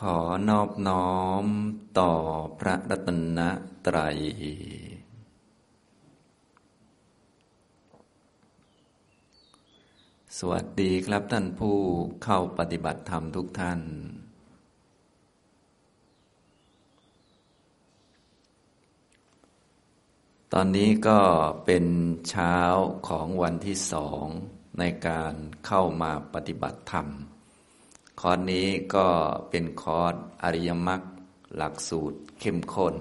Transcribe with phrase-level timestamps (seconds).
[0.00, 0.18] ขอ
[0.48, 1.14] นอบน้อ
[1.44, 1.46] ม
[1.98, 2.12] ต่อ
[2.58, 3.08] พระรัต
[3.38, 3.40] น
[3.86, 4.18] ตรัย
[10.38, 11.78] สวัสดีครับท่านผู้
[12.24, 13.80] เข้าปฏิบัติธรรมทุกท่าน
[20.52, 21.20] ตอนนี้ก็
[21.64, 21.84] เป็น
[22.28, 22.56] เช้า
[23.08, 24.26] ของวันที่สอง
[24.78, 25.34] ในการ
[25.66, 27.08] เข้ามาปฏิบัติธรรม
[28.20, 29.06] คอร์สนี้ก็
[29.50, 31.02] เป็นคอร์สอริยมรรค
[31.56, 32.94] หลักสูตรเข้มข้น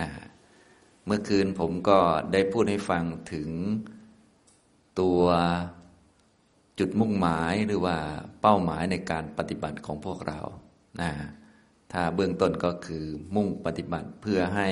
[0.00, 0.08] นะ
[1.04, 1.98] เมื่อคืนผมก็
[2.32, 3.50] ได้พูดให้ฟังถึง
[5.00, 5.22] ตัว
[6.78, 7.98] จุดมุ่งหมายหรือว่า
[8.40, 10.40] เป้าหมายในการปฏิบัติของพวกเรา
[11.00, 11.10] นะ
[11.92, 14.68] ถ้าเบื้องต้นก็คือมุ่งปฏิบัติเพื่อให้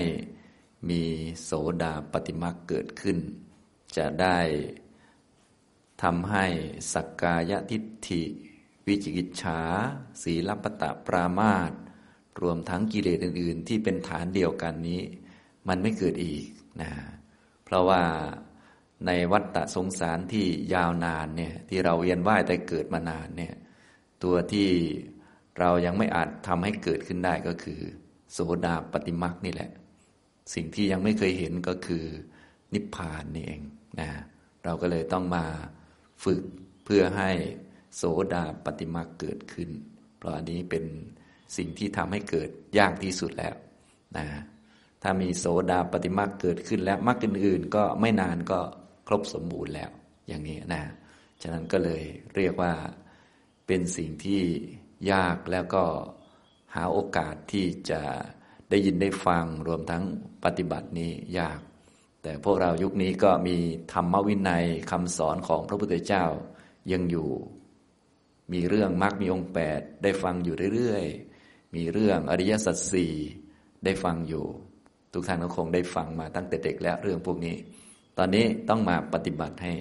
[0.90, 1.02] มี
[1.42, 1.50] โส
[1.82, 3.18] ดาปฏิมาเกิดขึ้น
[3.96, 4.38] จะได้
[6.02, 6.46] ทำให้
[6.92, 8.22] สักกายทิฏฐิ
[8.88, 9.60] วิจิกิจฉา
[10.22, 11.72] ศีลปตะปรามาต
[12.42, 15.00] รวมทั้งกิเลสอื่น ๆ ที่เป็นฐานเดียวกันนี้
[15.68, 16.46] มันไม่เกิดอีก
[16.82, 16.90] นะ
[17.64, 18.02] เพราะว่า
[19.06, 23.54] ในวัฏฏะสงสารที่ยาวนานเนี่ยที่เราเวียนว่ายแต่เกิดมานานเนี่ย
[24.24, 24.68] ตัวที่
[25.58, 27.80] เรายังไม่อาจทำให้เกิดขึ้นได้ก็คือ
[28.32, 29.70] โสดาปฏิมักนี่แหละ
[30.54, 32.04] สิ่งที่ยังไม่เคยเห็นก็คือ
[32.74, 33.62] นิพพานนี่เอง
[34.00, 34.08] นะ
[34.64, 35.44] เราก็เลยต้องมา
[36.24, 36.42] ฝึก
[36.84, 37.30] เพื่อให้
[37.98, 38.04] โส
[38.34, 39.70] ดาปฏิมาเกิดขึ้น
[40.18, 40.84] เพราะอันนี้เป็น
[41.56, 43.54] สิ่งที่ทำให้เกิดยากที่สุดแล้ว
[44.16, 44.26] นะ
[45.02, 48.60] ถ้ามีโสดาปฏิมาเกิดขึ้นแล้วมรรคอื่น ๆ ก็ไม่นานก็
[49.08, 49.90] ครบสมบูรณ์แล้ว
[50.28, 50.82] อย่างนี้นะ
[51.42, 52.02] ฉะนั้นก็เลย
[52.36, 52.72] เรียกว่า
[53.66, 54.40] เป็นสิ่งที่
[55.12, 55.84] ยากแล้วก็
[56.74, 58.02] หาโอกาสที่จะ
[58.70, 60.04] ได้ยินได้ฟังรวมทั้ง
[60.44, 61.60] ปฏิบัตินี้ยาก
[62.22, 63.56] แต่พวกเรายุคนี้ก็มี
[63.92, 66.24] ธรรมวินัยคำสอนของพระพุทธเจ้า
[66.92, 67.28] ยังอยู่
[68.52, 73.14] มีเรื่องมรรคมีองค์แปดได้ฟังอยู่เรื่อยๆ มีเรื่องอริยสัจสี่
[73.84, 74.44] ได้ฟังอยู่
[75.12, 77.56] ทุกท่านก็คงได้ฟังมาตั้งแต่เด็กแล้วเรื่องพวกนี้
[78.18, 79.74] ตอนนี้ต้องมาปฏิบัติให้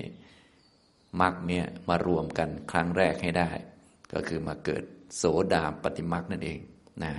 [1.22, 3.50] มรรคเนี่ยมารวมกันครั้งแรกให้ได้
[4.14, 4.84] ก็คือมาเกิด
[5.18, 5.24] โส
[5.54, 6.60] ดาปฏิมรรคนั่นเอง
[7.04, 7.14] นะ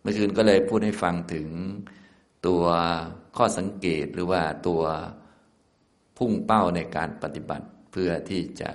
[0.00, 1.48] เมื่อคืนก็เลยพูดให้ฟังถึง
[2.46, 2.64] ตัว
[3.36, 4.82] ข้อสังเกตหรือว่าตัว
[6.18, 8.70] พุ่งเป้าในการปฏิบัติเพื่อที่จะ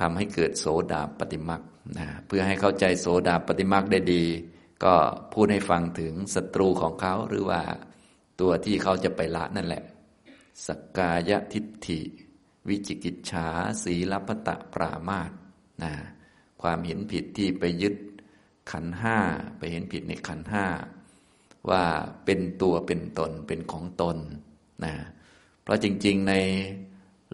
[0.00, 1.62] ทำให้เกิดโสดาปฏิมัก
[1.98, 4.24] นะเพื่อให้เข้าใจโสดาปฏิมักได้ดี
[4.84, 4.94] ก็
[5.32, 7.60] พูดให้ฟังถึงศัตรูของเขาหรือว่า
[8.40, 9.84] ตัวที่เขาจะไปละนั่นแหละ
[10.66, 12.00] สกกายทิฏฐิ
[12.68, 13.48] วิจิกิจฉา
[13.82, 15.30] สีลปตะปรามาต
[15.82, 15.92] นะ
[16.62, 17.94] ความเห็นผิดที่ไปยึด
[18.70, 19.18] ขันห้า
[19.58, 20.66] ไปเห็นผิดในขันห้า
[21.70, 21.84] ว่า
[22.24, 24.16] เป็นตัวเป็นตนเป็นของตน
[24.84, 24.94] นะ
[25.62, 26.34] เพราะจริง ๆใน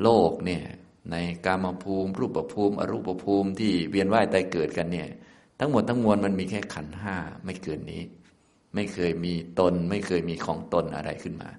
[0.03, 0.65] โลกเนี่ย
[1.11, 1.17] ใน
[1.47, 5.09] กามภูมิ รูปภูมิ อรูปภูมิที่เวียนว่ายตายเกิดกันเนี่ย
[5.61, 8.03] ทั้งหมดทั้งมวลมันมีแค่ขันห้าไม่เกินนี้
[8.75, 11.51] ไม่เคยมีตน ไม่เคยมีของตนอะไรขึ้นมา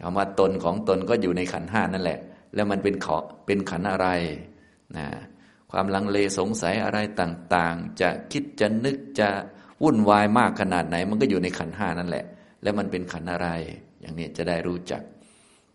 [0.00, 2.20] คำว่าตนของตนก็อยู่ในขันห้านั่นแหละ
[2.54, 4.08] แล้วมันเป็นขอเป็นขันอะไร
[4.96, 5.06] นะ
[5.70, 9.28] ความลังเลสงสัยอะไรต่างๆ จะคิดจะนึกจะ
[9.82, 12.24] วุ่นวายมากขนาดไหน มันก็อยู่ในขันห้านั่นแหละ
[12.62, 13.48] แล้วมันเป็นขันอะไร
[14.00, 15.02] อย่างนี้จะได้รู้จัก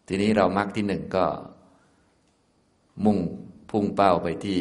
[0.08, 1.26] ทีนี้เรามักที่หนึ่งก็
[3.06, 3.18] มุ่ง
[3.70, 4.60] พุ่งเป้าไปที่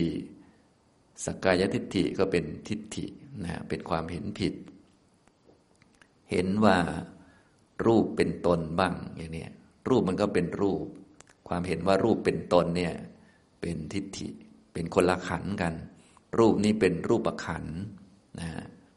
[1.24, 3.06] สักกายทิฏฐิก็เป็นทิฏฐิ
[3.44, 4.54] นะเป็นความเห็นผิด
[6.30, 6.76] เห็นว่า
[7.86, 9.46] รูปเป็นตนบ้างอย่างนี้
[9.88, 10.84] รูปมันก็เป็นรูป
[11.48, 12.94] ความเห็นว่ารูปเป็นตนเนี่ย
[13.60, 14.28] เป็นทิฏฐิ
[14.72, 15.74] เป็นคนละขันกัน
[16.38, 17.64] รูปนี้เป็นรูปขัน
[18.40, 18.48] นะ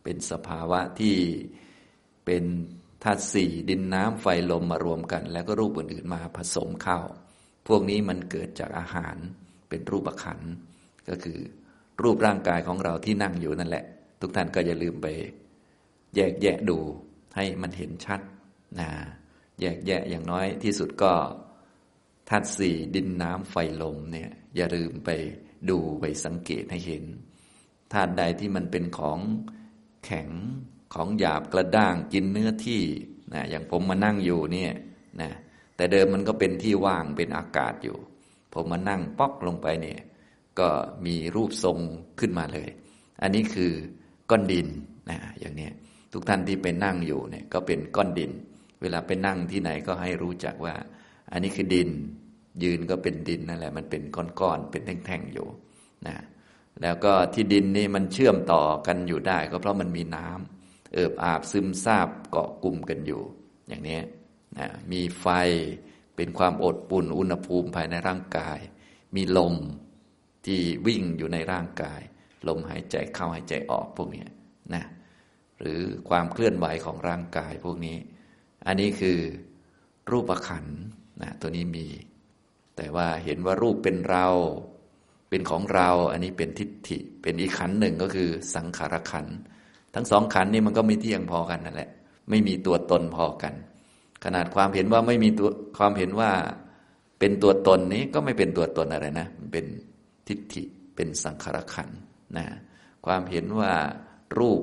[0.04, 1.16] เป็นสภาวะที่
[2.26, 2.44] เป็น
[3.04, 7.00] ธาตุสี่ดินน้ำไฟลมมารวมกัน แล้วก็รูปอื่นๆมาผสมเข้า
[7.68, 9.16] พวกนี้มันเกิดจากอาหาร
[9.70, 10.40] เป็นรูปขัน
[11.10, 11.40] ก็คือ
[12.04, 13.86] รูปร่างกายของเราที่นั่งอยู่นั่นแหละ
[14.22, 15.08] ทุกท่านก็อย่าลืมไป
[16.16, 16.78] แยกแยะดู
[17.36, 18.22] ให้มันเห็นชัด
[18.80, 18.90] นะ
[19.62, 21.14] แยกแยะอย่างน้อยที่สุดก็
[22.30, 25.10] ธาตุสี่ดินน้ำไฟลมเนี่ยอย่าลืมไป
[25.70, 27.04] ดูไปสังเกตให้เห็น
[27.94, 29.20] ธาตุใดที่มันเป็นของ
[30.06, 30.30] แข็ง
[30.94, 32.84] ของหยาบกระด้างกินเนื้อที่
[33.34, 34.74] นะอย่างผมมานั่งอยู่เนี่ย
[35.22, 35.32] นะ
[35.76, 37.98] แต่เดิมมันก็เป็นที่ว่างเป็นอากาศอยู่
[38.54, 40.02] ผมมานั่งป๊อกลงไปเนี่ย
[40.60, 40.70] ก็
[41.06, 41.78] มีรูปทรง
[42.20, 42.70] ขึ้นมาเลย
[43.22, 43.72] อันนี้คือ
[44.30, 44.68] ก้อนดิน
[45.10, 45.70] นะอย่างนี้
[46.14, 48.32] ทุกท่านที่ไปนั่งอยู่เนี่ยก็เป็นก้อนดิน
[48.82, 50.76] เวลาไปนั่งที่ไหนก็ให้รู้จักว่า
[51.32, 51.90] อันนี้คือดิน
[52.64, 55.48] ยืนก็เป็นดินนั่นแหละ มันเป็นก้อนๆเป็นแท่งๆอยู่
[56.08, 56.16] นะ
[56.82, 63.22] แล้วก็ที่ดินนี่มันเชื่อมต่อกันอยู่ได้ ก็เพราะมันมีน้ำเอิบอาบซึมซาบเกาะกลุ่มกันอยู่
[63.68, 64.00] อย่างนี้
[64.60, 65.28] นะมีไฟ
[66.16, 68.60] เป็นความอดปุ่นอุณหภูมิภายในร่างกาย
[69.16, 69.56] มีลม
[70.46, 72.02] ที่วิ่งอยู่ในร่างกาย
[72.48, 74.26] ลมหายใจเข้าหายใจออกพวกนี้
[74.74, 74.84] นะ
[75.60, 77.98] หรือความเคลื่อนไหวของร่างกายพวกนี้
[78.68, 79.20] อันนี้คือ
[80.12, 80.66] รูปขัน
[81.22, 81.88] นะตัวนี้มี
[82.76, 84.28] แต่ว่าเห็นว่ารูปเป็นเรา
[85.30, 89.26] เป็นของเรา อันนี้เป็นทิฏฐิ เป็นอีกขันหนึ่งก็คือสังขารขัน
[89.96, 91.90] ทั้งสองขันนี้มันก็ไม่เที่ยงพอกันนั่นแหละ
[92.30, 93.54] ไม่มีตัวตนพอกัน
[94.26, 96.32] ขนาดความเห็นว่าไม่มีตัวความเห็นว่า
[97.20, 99.66] เป็นตัวตนนี้ก็ไม่เป็นตัวตนอะไรนะมันเป็น
[100.28, 100.64] ทิฏฐิ
[100.96, 101.90] เป็นสังขารขัน
[102.38, 102.46] นะ
[103.06, 103.72] ความเห็นว่า
[104.40, 104.62] รูป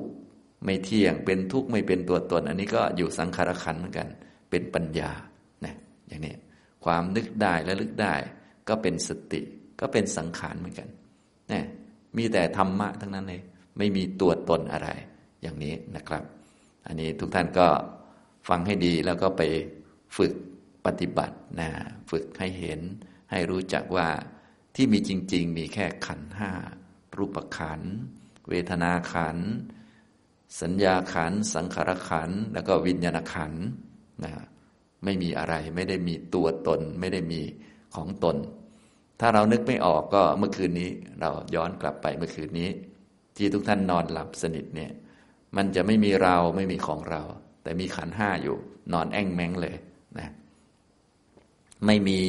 [0.65, 4.07] ไม่เที่ยงเป็นทุกข์ไม่เป็นตัวตน อันนี้ก็อยู่สังขารขันเหมือนกัน
[4.49, 5.11] เป็นปัญญา
[5.65, 5.75] นะ
[6.07, 6.33] อย่างนี้
[6.85, 8.15] ความนึกได้และลึกได้
[8.67, 9.41] ก็เป็นสติ
[9.79, 10.89] ก็เป็นสังขารเหมือนกัน
[11.51, 11.63] นะ
[12.17, 13.41] มีแต่ธรรมะทั้งนั้นเลย
[13.77, 14.89] ไม่มีตัวตนอะไร
[15.41, 16.23] อย่างนี้นะครับ
[16.87, 17.67] อันนี้ทุกท่านก็
[18.47, 19.41] ฟังให้ดีแล้วก็ไป
[20.17, 20.33] ฝึก
[20.85, 21.69] ปฏิบัตินะ
[22.11, 22.79] ฝึกให้เห็น
[23.31, 24.07] ให้รู้จักว่า
[24.75, 26.51] ที่มีจริง ๆ มีแค่ขันห้า
[27.17, 27.81] รูปขัน
[28.49, 29.37] เวทนาขัน
[30.61, 33.53] สัญญาขัน สังขารขัน แล้วก็วิญญาณขัน
[34.23, 34.33] นะ
[35.03, 37.41] ไม่มีอะไรไม่ได้มีตัวตน ไม่ได้มี
[37.95, 38.37] ของตน
[39.19, 42.69] ถ้าเรานึกไม่ออกก็เมื่อคืนนี้ เราย้อนกลับไปเมื่อคืนนี้
[43.37, 44.91] ที่ทุกท่านนอนหลับสนิทเนี่ย
[45.55, 47.21] มันจะไม่มีเราไม่มีของเรา
[47.63, 48.57] แต่มีขันห้าอยู่
[48.93, 49.75] นอนแอ่งแมงเลย
[50.19, 50.29] นะ
[51.85, 52.19] ไม่มี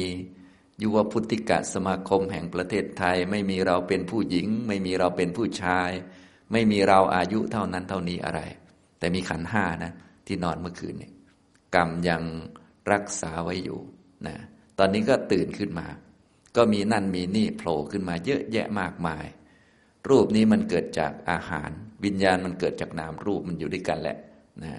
[0.81, 5.89] ยุวพุทธิกะสมาคมแห่งประเทศไทย ไม่มีเราเป็นผู้หญิง ไม่มีเราเป็นผู้ชาย
[6.51, 8.41] ไม่มีเราอายุเท่านั้นเท่านี้อะไร
[8.99, 9.91] แต่มีขันห้านะ
[10.27, 11.13] ที่นอนเมื่อคืนเนี่ย
[11.75, 12.23] กรรมยัง
[12.91, 13.79] รักษาไว้อยู่
[14.27, 14.35] นะ
[14.79, 15.87] ตอนนี้ก็ตื่นขึ้นมา
[16.55, 19.25] ก็มีนั่นมีนี่โผล่ขึ้นมาเยอะแยะมากมาย
[20.09, 21.69] รูปนี้มันเกิดจากอาหาร
[22.05, 24.17] วิญญาณมันเกิดจากนามรูปมันอยู่ด้วยกันแหละ
[24.63, 24.73] นะ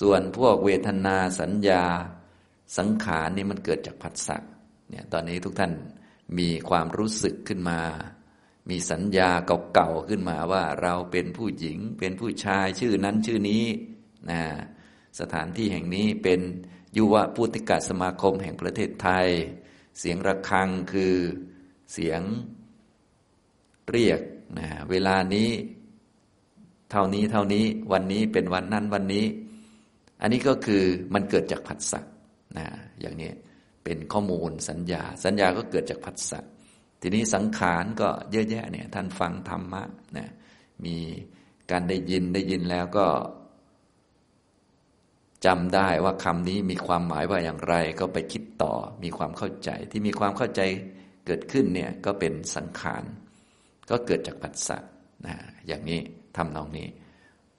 [0.00, 1.84] ส่วนพวกเวทนาสัญญา
[2.78, 4.36] สังขารนี่มันเกิดจากผัสสะ
[4.90, 5.72] เนี่ยตอนนี้ทุกท่าน
[6.38, 7.80] มีความรู้สึกขึ้นมา
[8.70, 9.30] มีสัญญา
[9.74, 13.64] เก่าๆขึ้นมาว่าเราเป็นผู้หญิงเป็นผู้ชายชื่อนั้นชื่อนี้
[14.30, 14.42] นะ
[15.20, 16.40] สถานที่แห่งนี้เป็น
[16.96, 19.28] ยุวพุทธิกาสมาคมแห่งประเทศไทย
[19.98, 21.14] เสียงระฆังคือ
[21.92, 22.20] เสียง
[23.90, 24.20] เรียก
[24.58, 25.50] นะเวลานี้
[26.90, 29.24] เท่านี้เท่านี้วันนี้เป็นวันนั้นวันนี้
[30.22, 30.82] อันนี้ก็คือ
[31.14, 32.00] มันเกิดจากผัสสะ
[32.58, 32.66] นะ
[33.00, 33.30] อย่างนี้
[33.84, 36.40] เป็นข้อมูลสัญญา สัญญาก็เกิดจากผัสสะ
[37.00, 39.82] ทีนี้สังขารก็เยอะแยะเนี่ยท่านฟังธรรมะ
[40.16, 40.30] นะ
[40.84, 40.96] มี
[41.70, 43.06] การได้ยินได้ยินแล้วก็
[45.46, 50.60] จำได้ว่าคำนี้มีความหมายว่าอย่างไร ก็ไปคิดต่อมีความเข้าใจที่มีความเข้าใจ
[51.26, 53.04] เกิดขึ้นเนี่ยก็เป็นสังขาร
[53.90, 54.78] ก็เกิดจากผัสสะ
[55.26, 55.34] นะ
[55.66, 56.00] อย่างนี้
[56.36, 56.88] ทำนองนี้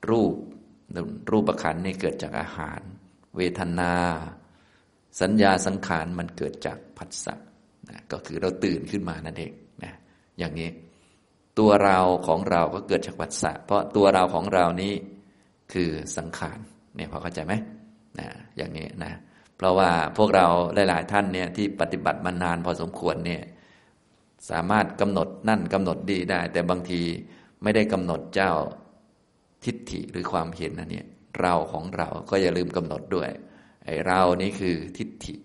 [0.10, 0.36] รูป
[1.32, 2.80] รูปขันนี่เกิดจากอาหาร
[3.38, 3.94] เวทนา
[5.22, 7.36] สัญญาสังขารมันเกิดจากผัสสะ
[7.90, 9.52] นะก็คือเราตื่นขึ้นมานั่นเอง
[9.84, 9.94] นะ
[10.40, 10.70] อย่างนี้
[11.60, 14.94] ตัวเราของเราก็เกิดจากผัสสะเพราะตัวเราของเรานี้
[15.74, 16.60] คือสังขาร
[16.96, 17.54] เนี่ยพอเข้าใจไหม
[18.20, 19.12] นะอย่างนี้นะ
[19.58, 20.46] เพราะว่าพวกเรา
[20.90, 23.42] หลาย ๆ ท่านเนี่ยที่ปฏิบัติมานานพอสมควรเนี่ย
[24.50, 27.02] สามารถกำหนดนั่นกำหนดดีได้ แต่บางที
[27.64, 28.54] ไม่ได้กำหนดเจ้า
[29.66, 31.08] ทิฏฐิหรือความเห็นนั่นเนี่ย
[31.40, 33.30] เราของเราก็อย่าลืมกำหนดด้วย
[33.86, 35.36] ไอ้เรานี่คือทิฏฐิ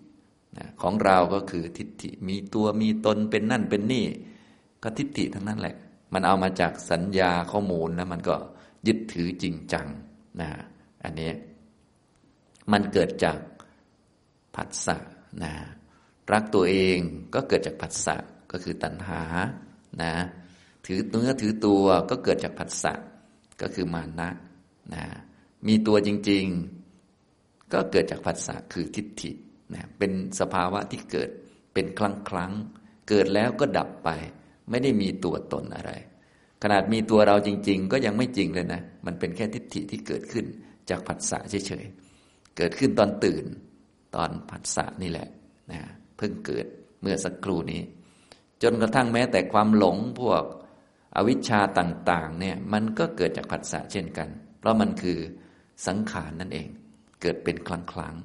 [0.57, 4.05] นะของเราก็คือทิฏฐิมีตัวมีตนเป็นนั่นเป็นนี่
[4.83, 5.75] ก็ทิฏฐิทั้งนั้นแหละ
[6.13, 8.35] มันเอามาจากสัญญาข้อมูลแล้วมันก็
[8.87, 9.87] ยึดถือจริงจัง
[10.41, 10.49] นะ
[11.03, 11.31] อันนี้
[12.71, 13.39] มันเกิดจาก
[14.55, 14.97] ผัสสะ
[15.43, 15.53] นะ
[16.31, 16.97] รักตัวเอง
[17.33, 18.15] ก็เกิดจากผัสสะ
[18.51, 19.21] ก็คือตัณหา
[20.01, 20.13] นะ
[20.85, 22.93] ถือเนื้อถือตัวก็เกิดจากผัสสะ
[23.61, 24.29] ก็คือมานะ
[24.93, 25.03] นะ
[25.67, 26.45] มีตัวจริง
[27.09, 29.31] ๆ ก็เกิดจากผัสสะคือทิฏฐิ
[29.73, 31.29] นะเป็นสภาวะที่เกิด
[31.73, 32.51] เป็นครั้งครั้ง
[33.09, 34.09] เกิดแล้วก็ดับไป
[34.69, 35.91] ไม่ได้มีตัวตนอะไร
[36.63, 40.45] ขนาดมีตัวเราจริง ๆ ก็ยังไม่จริงเลยนะ มันเป็นแค่ทิฏฐิที่เกิดขึ้น
[40.89, 43.45] จากผัสสะเฉยๆเกิดขึ้นตอนตื่น
[44.15, 45.27] ตอนผัสสะนี่แหละ
[45.71, 45.79] นะ
[46.17, 46.65] เพิ่งเกิด
[47.01, 47.81] เมื่อสักครู่นี้
[48.63, 50.43] จนกระทั่งแม้แต่ความหลงพวก
[51.15, 55.19] อวิชชาต่างๆเนี่ยมันก็เกิดจากผัสสะเช่นกัน เพราะมันคือ
[55.87, 56.67] สังขารนนั่นเอง
[57.21, 58.15] เกิดเป็นคลังคลัง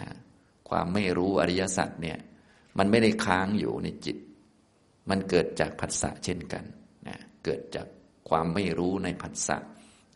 [0.00, 0.08] นะ
[0.68, 2.18] ความไม่รู้อริยสัจเนี่ย
[2.78, 4.16] มันไม่ได้ค้างอยู่ในจิต
[5.10, 6.64] มันเกิดจากผัสสะเช่นกัน
[7.08, 7.86] นะเกิดจาก
[8.28, 9.56] ความไม่รู้ในผัสสะ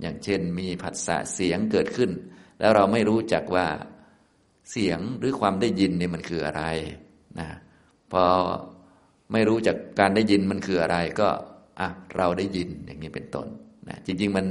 [0.01, 2.11] อย่างเช่นมีผัสสะเสียงเกิดขึ้น
[2.61, 3.67] แล้วเราไม่รู้จักว่า
[4.71, 6.63] เสียงหรือความได้ยินเนี่ยมันคืออะไร
[7.41, 7.49] นะ
[8.13, 8.25] พอ
[9.33, 11.29] ไม่รู้จากการได้ยินมันคืออะไรก็
[11.81, 13.47] อะเราได้ยินอย่างนี้เป็นต้น
[13.89, 14.47] นะจริง ๆ มัน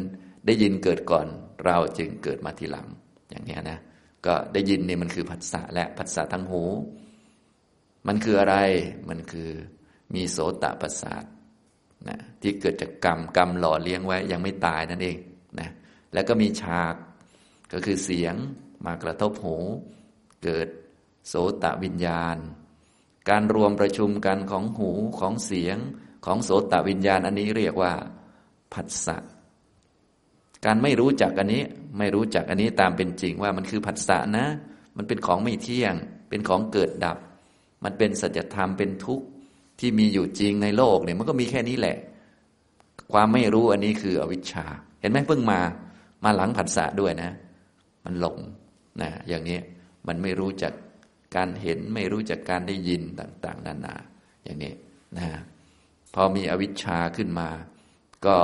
[0.45, 1.27] ได้ยินเกิดก่อน
[1.65, 2.87] เราจึงเกิดมาทีหลัง
[3.29, 3.79] อย่างนี้นะ
[4.25, 6.63] ก็ได้ยินนี่มันคือผัสสะและผัสสะทั้งหู
[8.07, 8.57] มันคืออะไร
[9.09, 9.49] มันคือ
[10.15, 11.23] มีโสตประสาท
[12.07, 15.17] นะที่เกิดจากกรรมกรรมหล่อเลี้ยงไว้ยังไม่ตายนั่นเอง
[15.59, 15.69] นะ
[16.13, 16.95] แล้วก็มีฉาก
[17.73, 18.35] ก็คือเสียง
[18.85, 19.57] มากระทบหู
[20.43, 20.67] เกิด
[21.27, 22.37] โสตวิญญาณ
[23.29, 25.77] การรวมประชุมกันของหูของเสียง
[26.25, 27.93] ของโสตวิญญาณอันนี้เรียกว่า
[28.73, 29.17] ผัสสะ
[30.65, 31.63] การไม่รู้จักอันนี้
[31.97, 34.45] ไม่รู้จักอันนี้ตามเป็นจริงว่ามันคือผัสสะนะ
[34.97, 35.93] มันเป็นของไม่เที่ยง
[36.29, 37.17] เป็นของเกิดดับ
[37.83, 39.25] มันเป็นสัจธรรมเป็นทุกข์
[39.79, 41.97] ที่มีอยู่จริงในโลกเนี่ยมันก็มีแค่นี้แหละ
[43.13, 44.65] ความไม่รู้อันนี้คืออวิชชา
[45.01, 45.59] เห็นไหมเพิ่งมา
[46.23, 47.31] มาหลังผัสสะด้วยนะ
[48.05, 48.37] มันหลง
[49.01, 49.59] นะอย่างนี้
[50.07, 50.73] มันไม่รู้จัก
[51.35, 53.95] การเห็นไม่รู้จักการได้ยินต่าง ๆ นานา
[54.43, 54.73] อย่างนี้
[55.17, 55.25] นะ
[56.15, 57.49] พอมีอวิชชาขึ้นมา
[58.27, 58.37] ก็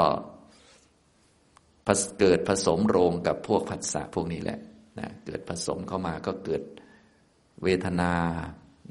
[2.19, 4.59] เกิดผสมโรงกับพวกผัสสะพวกนี้แหละ
[4.99, 6.63] นะเกิดผสมเข้ามาก็เกิด
[7.63, 8.13] เวทนา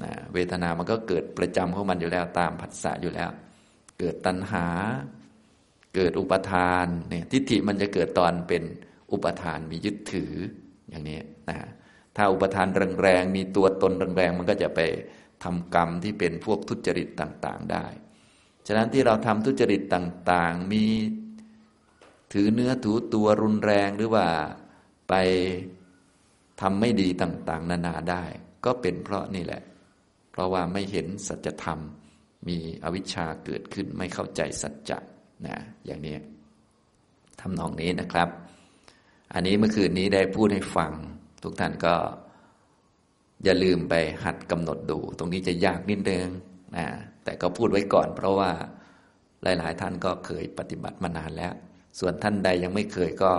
[0.02, 3.30] นะเวทนามันก็เกิดประจำของมันอยู่แล้วตามผัสสะอยู่แล้ว
[3.98, 4.66] เกิดตัณหา
[5.94, 8.62] เกิดอุปทานเนี่ยทิฏฐิมันจะเกิดตอนเป็น
[9.12, 10.32] อุปทานมียึดถือ
[10.88, 11.58] อย่างนี้นะ
[12.16, 12.68] ถ้าอุปทาน
[13.02, 14.80] แรงๆมีตัวตนแรงๆมันก็จะไป
[15.44, 17.86] ทำกรรมที่เป็นพวกทุจริตต่าง ๆ ได้
[18.72, 20.84] ฉะนั้นที่เราทำทุจริตต่างๆ มี
[22.32, 24.26] ถือเนื้อถูตัวรุนแรงหรือว่า
[25.08, 25.14] ไป
[26.60, 28.24] ทำไม่ดีต่างๆ นานาได้
[28.64, 29.62] ก็เป็นเพราะนี่แหละ
[30.30, 31.78] เพราะว่าไม่เห็นสัจธรรม
[32.48, 34.98] มีอวิชชาเกิดขึ้นไม่เข้าใจสัจจะ
[35.46, 36.16] นะอย่างนี้
[37.40, 38.28] ทำนองนี้นะครับ
[39.32, 40.92] อันนี้เมื่อคืนนี้ได้พูดให้ฟัง
[41.42, 41.94] ทุกท่านก็
[43.44, 46.26] อย่าลืมไปหัดกำหนดดู ตรงนี้จะยากนิดนึง
[46.76, 46.86] นะ
[47.24, 48.50] แต่ก็พูดไว้ก่อน เพราะว่า
[49.42, 51.52] หลาย ๆ ท่านก็เคยปฏิบัติมานานแล้ว
[51.98, 53.32] ส่วนท่านใดยังไม่เคยก็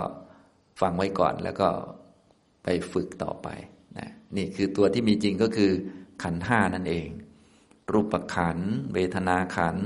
[0.80, 1.68] ฟังไว้ก่อนแล้วก็
[2.64, 3.48] ไปฝึกต่อไป
[3.98, 5.72] นะนี่คือตัวที่มีจริงก็คือ
[6.22, 7.08] ขันห้านั่นเอง
[7.92, 8.58] รูปขัน
[8.94, 9.76] เวทนาขัน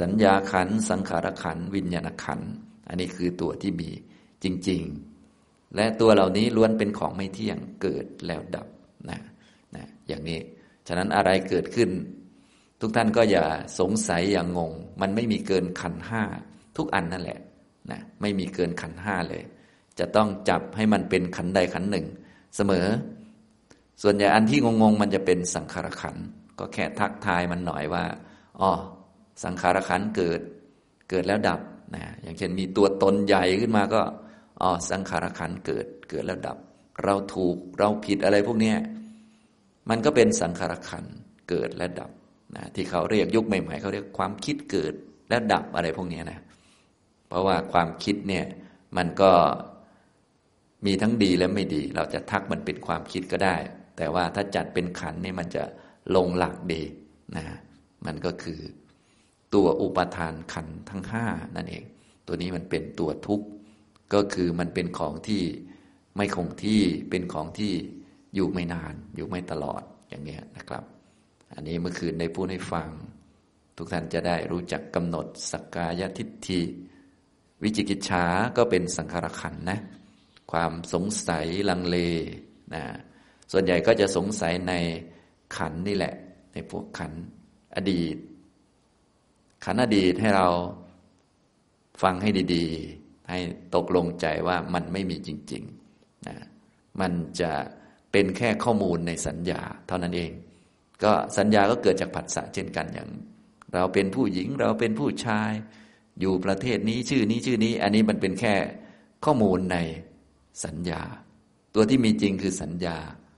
[0.00, 2.40] สัญญาขัน สังขารขัน วิญญาณขัน
[2.88, 3.90] อันนี้คือตัวที่มี
[4.44, 4.82] จริง
[5.28, 8.68] ๆ และตัวเหล่านี้ล้วนเป็นของไม่เที่ยงเกิดแล้วดับ
[9.10, 9.20] นะ
[9.76, 10.38] นะอย่างนี้
[10.86, 11.90] ฉะนั้นอะไรเกิดขึ้น
[12.82, 13.44] ทุกท่านก็อย่า
[13.80, 16.22] สงสัยอย่างงง มันไม่มีเกินขันห้า
[16.76, 17.40] ทุกอันนั่นแหละ
[17.90, 19.42] นะไม่มีเกินขันห้าเลย
[19.98, 22.06] จะต้องจับให้มันเป็นขันใดขันหนึ่ง
[22.56, 22.86] เสมอ
[24.02, 26.16] ส่วนใหญ่อันที่งงๆ มันจะเป็นสังขารขัน
[26.58, 28.04] ก็แค่ทักทายมันหน่อยว่า
[28.60, 28.70] อ๋อ
[29.44, 30.40] สังขารขันเกิด
[31.10, 31.60] เกิดแล้วดับ
[31.94, 34.02] นะอย่างเช่นมีตัวตนใหญ่ขึ้นมาก็
[34.60, 36.58] อ๋อสังขารขันเกิดเกิดแล้วดับ
[37.04, 38.74] เราถูกเราผิดอะไรพวกนี้
[39.88, 41.04] มันก็เป็นสังขารขัน
[41.48, 42.10] เกิดและดับ
[42.56, 44.92] นะที่เขาเรียกยุคใหม่ๆเขาเรียกความคิดเกิด
[45.28, 46.40] และดับอะไรพวกนี้นะ
[47.28, 48.44] เพราะว่าความคิดเนี่ย
[48.96, 49.32] มันก็
[50.86, 53.56] มีทั้งดีและไม่ดี เราจะทักมันเป็นความคิดก็ได้
[53.96, 55.64] แต่ว่าถ้าจัดเป็นขันนี่มันจะ
[56.16, 56.82] ลงหลักดี
[57.36, 57.44] นะ
[58.06, 58.60] มันก็คือ
[59.54, 61.84] ตัวอุปทานขันทั้งห้านั่นเอง
[62.26, 63.46] ตัวนี้มันเป็นตัวทุกข์
[64.14, 65.42] ก็คือมันเป็นของที่
[66.16, 66.80] ไม่คงที่
[67.10, 67.72] เป็นของที่
[68.34, 70.84] อยู่ไม่นาน อยู่ไม่ตลอดอย่างนี้นะครับ
[71.54, 72.88] อันนี้เมื่อคืนได้พูดให้ฟัง
[73.76, 76.60] ทุกท่านจะได้รู้จักกำหนดสักกายทิฏฐิ
[77.62, 78.24] วิจิกิจฉา
[78.56, 79.78] ก็เป็นสังขารขันนะ
[80.52, 81.96] ความสงสัยลังเล
[82.74, 82.82] นะ
[83.52, 84.72] ส่วนใหญ่ก็จะสงสัยใน
[85.56, 86.14] ขันนี่แหละ
[86.52, 87.12] ในพวกขัน
[87.76, 88.16] อดีต
[89.64, 90.48] ขันอดีตให้เรา
[92.02, 93.38] ฟังให้ดีๆ ให้
[93.74, 96.36] ตกลงใจว่ามันไม่มีจริงๆนะ
[97.00, 97.52] มันจะ
[98.12, 100.32] เป็นแค่ข้อมูลในสัญญาเท่านั้นเอง
[101.04, 103.08] ก็สัญญาก็เกิดจากผัสสะเช่นกันอย่าง
[103.74, 105.50] เราเป็นผู้หญิงเราเป็นผู้ชาย
[106.20, 108.54] อยู่ประเทศนี้ชื่อนี้ชื่อนี้ อันนี้มันเป็นแค่
[109.24, 109.76] ข้อมูลใน
[110.64, 111.02] สัญญา
[111.74, 112.96] ตัวที่มีจริงคือสัญญา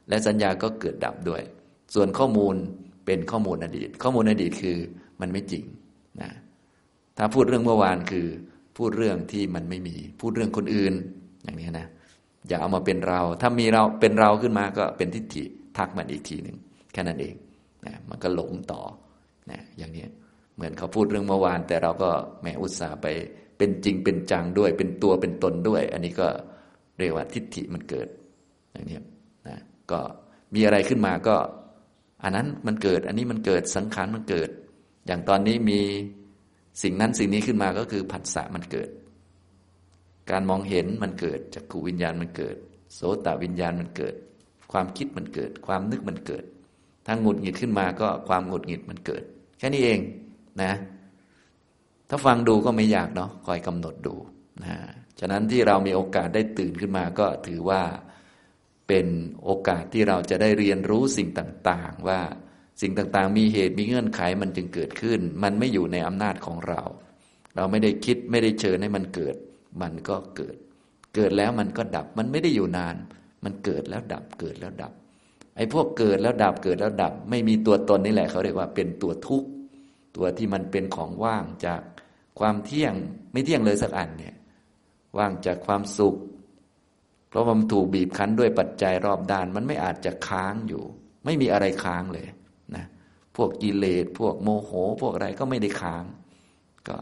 [0.09, 1.43] และสัญญาก็เกิดดับด้วย
[1.95, 2.55] ส่วนข้อมูล
[3.07, 4.79] เป็นข้อมูลอดีต ข้อมูลอดีตคือ
[5.21, 5.65] มันไม่จริง
[6.23, 6.31] นะ
[7.17, 8.27] ถ้าพูดเรื่องเมื่อวานคือ
[8.77, 10.95] พูดเรื่องที่มันไม่มี พูดเรื่องคนอื่น
[11.43, 11.87] อย่างนี้นะ
[12.49, 15.45] อย่าเอามาเป็นเรา ถ้ามีเราเป็นเราขึ้นมาก็เป็นทิฏฐิ
[15.79, 16.57] ทักมันอีกทีหนึ่ง
[16.93, 17.35] แค่นั้นเอง
[17.87, 18.83] นะมันก็หลงต่อ
[19.51, 20.05] นะอย่างนี้
[20.55, 22.11] เหมือนเขาพูดเรื่องเมื่อวาน แต่เราก็
[22.41, 23.07] แหมอุตส่าห์ไป
[23.59, 26.29] เป็นจริงเป็นจังด้วย เป็นตัวเป็นตนด้วย อันนี้ก็
[26.99, 28.09] เรียกว่าทิฏฐิมันเกิด
[28.73, 28.99] อย่างนี้
[29.49, 29.59] นะ
[29.91, 30.01] ก็
[30.55, 31.37] มีอะไรขึ้นมาก็
[32.23, 34.51] อันนั้นมันเกิด อันนี้มันเกิดสังขารมันเกิด
[35.07, 35.81] อย่างตอนนี้มี
[36.83, 38.89] สิ่งนั้นสิ่งนี้ขึ้นมาก็คือผัสสะมันเกิด
[40.31, 42.57] การมองเห็นมันเกิดจักขูวิญญาณมันเกิด
[42.95, 44.15] โสตวิญญาณมันเกิด
[44.73, 46.45] ความคิดมันเกิด ความนึกมันเกิด
[47.07, 49.23] ถ้าหงุดหงิดขึ้นมาก็ความหงุดหงิดมันเกิด
[49.59, 50.01] แค่นี้เอง
[50.63, 50.73] นะ
[52.09, 54.15] ถ้าฟังดูก็ไม่ยากเนาะคอยกำหนดดู
[54.65, 54.77] นะ
[55.21, 57.83] ฉะนั้นที่เรามีโอกาสได้ตื่นขึ้นมาก็ถือว่า
[58.89, 59.07] เป็น
[59.45, 62.21] โอกาสที่เราจะได้เรียนรู้สิ่งต่างๆ ว่า
[62.81, 66.83] สิ่งต่างๆ มีเหตุมีเงื่อนไขมันจึงเกิดขึ้น มันไม่อยู่ในอำนาจของเรา
[67.57, 69.37] เราไม่ได้คิดไม่ได้เชิญให้มันเกิด
[69.83, 70.57] มันก็เกิด
[71.15, 72.97] เกิดแล้วมันก็ดับ มันไม่ได้อยู่นาน
[73.45, 74.93] มันเกิดแล้วดับเกิดแล้วดับ
[75.57, 79.49] ไอ้พวกเกิดแล้วดับเกิดแล้วดับ ไม่มีตัวตนนี่แหละเขาเรียกว่าเป็นตัวทุกข์
[80.17, 81.81] ตัวที่มันเป็นของว่างจาก
[82.39, 82.95] ความเที่ยง
[83.33, 84.35] ไม่เที่ยงเลยสักอันเนี่ย
[85.19, 86.17] ว่างจากความสุข
[87.29, 90.83] เพราะมันถูกบีบคั้นด้วยปัจจัยรอบด้าน มันไม่อาจจะค้างอยู่
[91.25, 92.27] ไม่มีอะไรค้างเลย
[92.77, 92.85] นะ
[93.37, 94.71] พวกกิเลสพวกโมโห
[95.01, 96.05] พวกอะไรก็ไม่ได้ค้าง
[96.89, 96.97] ก็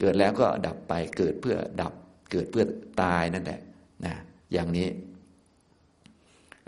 [0.00, 1.92] เกิดแล้วก็ดับไปเกิดเพื่อดับ
[2.30, 2.64] เกิดเพื่อ
[3.02, 3.60] ตายนั่นแหละ
[4.04, 4.14] นะ
[4.52, 4.88] อย่างนี้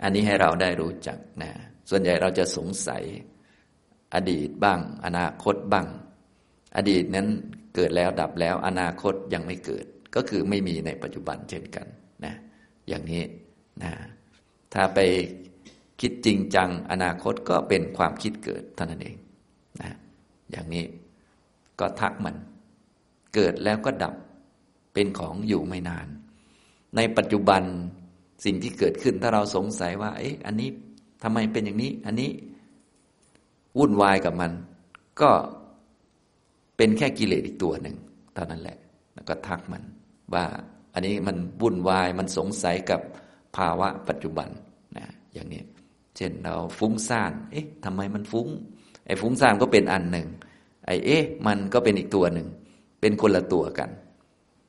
[0.03, 1.51] อันนี้ให้เราได้รู้จักนะ
[1.89, 3.03] ส่วนใหญ่เราจะสงสัย
[4.15, 5.87] อดีตบ้าง อนาคตบ้าง
[6.75, 7.27] อดีตนั้น
[7.75, 11.87] เกิดแล้วดับแล้ว อนาคตยังไม่เกิด ก็คือไม่มีในปัจจุบันเช่นกัน
[12.25, 12.33] นะ
[12.87, 13.23] อย่างนี้
[13.83, 13.91] นะ
[14.73, 14.99] ถ้าไป
[16.01, 19.17] คิดจริงจัง อนาคตก็เป็นความคิดเกิดเท่านั้นเอง
[19.81, 19.91] นะ
[20.51, 20.85] อย่างนี้
[21.79, 22.35] ก็ทักมัน
[23.35, 24.15] เกิดแล้วก็ดับ
[24.93, 26.07] เป็นของอยู่ไม่นาน
[26.95, 27.63] ในปัจจุบัน
[28.45, 30.69] สิ่งที่เกิดขึ้นถ้าเราสงสัยว่า เอ๊ะ อันนี้
[31.23, 32.29] ทำไมเป็นอย่างนี้ อันนี้
[33.77, 34.51] วุ่นวายกับมัน
[35.21, 35.31] ก็
[36.77, 37.95] เป็นแค่กิเลสอีกตัวหนึ่ง
[38.33, 38.77] เท่านั้นแหละ
[39.13, 39.83] แล้วก็ทักมัน
[40.33, 40.45] ว่า
[40.93, 43.01] อันนี้มันวุ่นวายมันสงสัยกับ
[43.57, 44.49] ภาวะปัจจุบัน
[44.97, 45.61] นะอย่างนี้
[46.17, 48.47] เช่นเราฟุ้งซ่าน เอ๊ะทำไมมันฟุ้ง
[49.05, 50.27] ไอ้ฟุ้งซ่านก็เป็นอันหนึ่ง
[50.85, 52.47] ไอ้เอ๊ะ มันก็เป็นอีกตัวหนึ่ง
[53.01, 53.89] เป็นคนละตัวกัน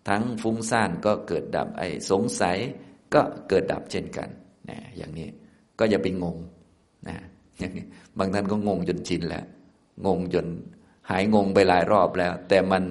[0.08, 2.58] ทั้งฟุ้งซ่านก็เกิดดับ ไอ้สงสัย
[3.14, 4.28] ก็เกิดดับเช่นกัน
[4.70, 5.28] นะอย่างนี้
[5.78, 6.36] ก็อย่าไปงง
[7.08, 7.16] นะ
[7.58, 7.86] อย่างนี้
[8.18, 9.44] บางท่านก็งงจนชินแล้ว
[10.06, 10.46] งงจน
[11.10, 12.82] หายงงไปหลายรอบแล้ว แต่มัน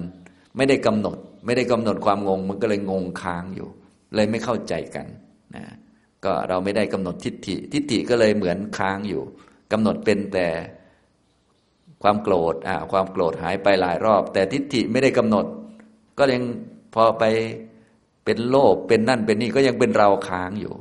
[0.56, 3.70] ไม่ได้กำหนด ไม่ได้กำหนดความงง มันก็เลยงงค้างอยู่
[4.16, 5.06] เลยไม่เข้าใจกัน
[5.56, 5.64] นะ
[6.26, 9.22] ก็เราไม่ได้กำหนดทิฏฐิ ทิฏฐิก็เลยเหมือนค้างอยู่
[9.72, 10.48] กำหนดเป็นแต่
[12.04, 15.46] ความโกรธอ่าความโกรธหายไปหลายรอบ แต่ทิฏฐิไม่ได้กำหนด
[16.18, 16.44] ก็ยัง
[16.96, 17.24] พอไป
[18.32, 20.74] เป็นโลภเป็นนั่นเป็นนี่ก็ยังเป็นเราค้างอยู่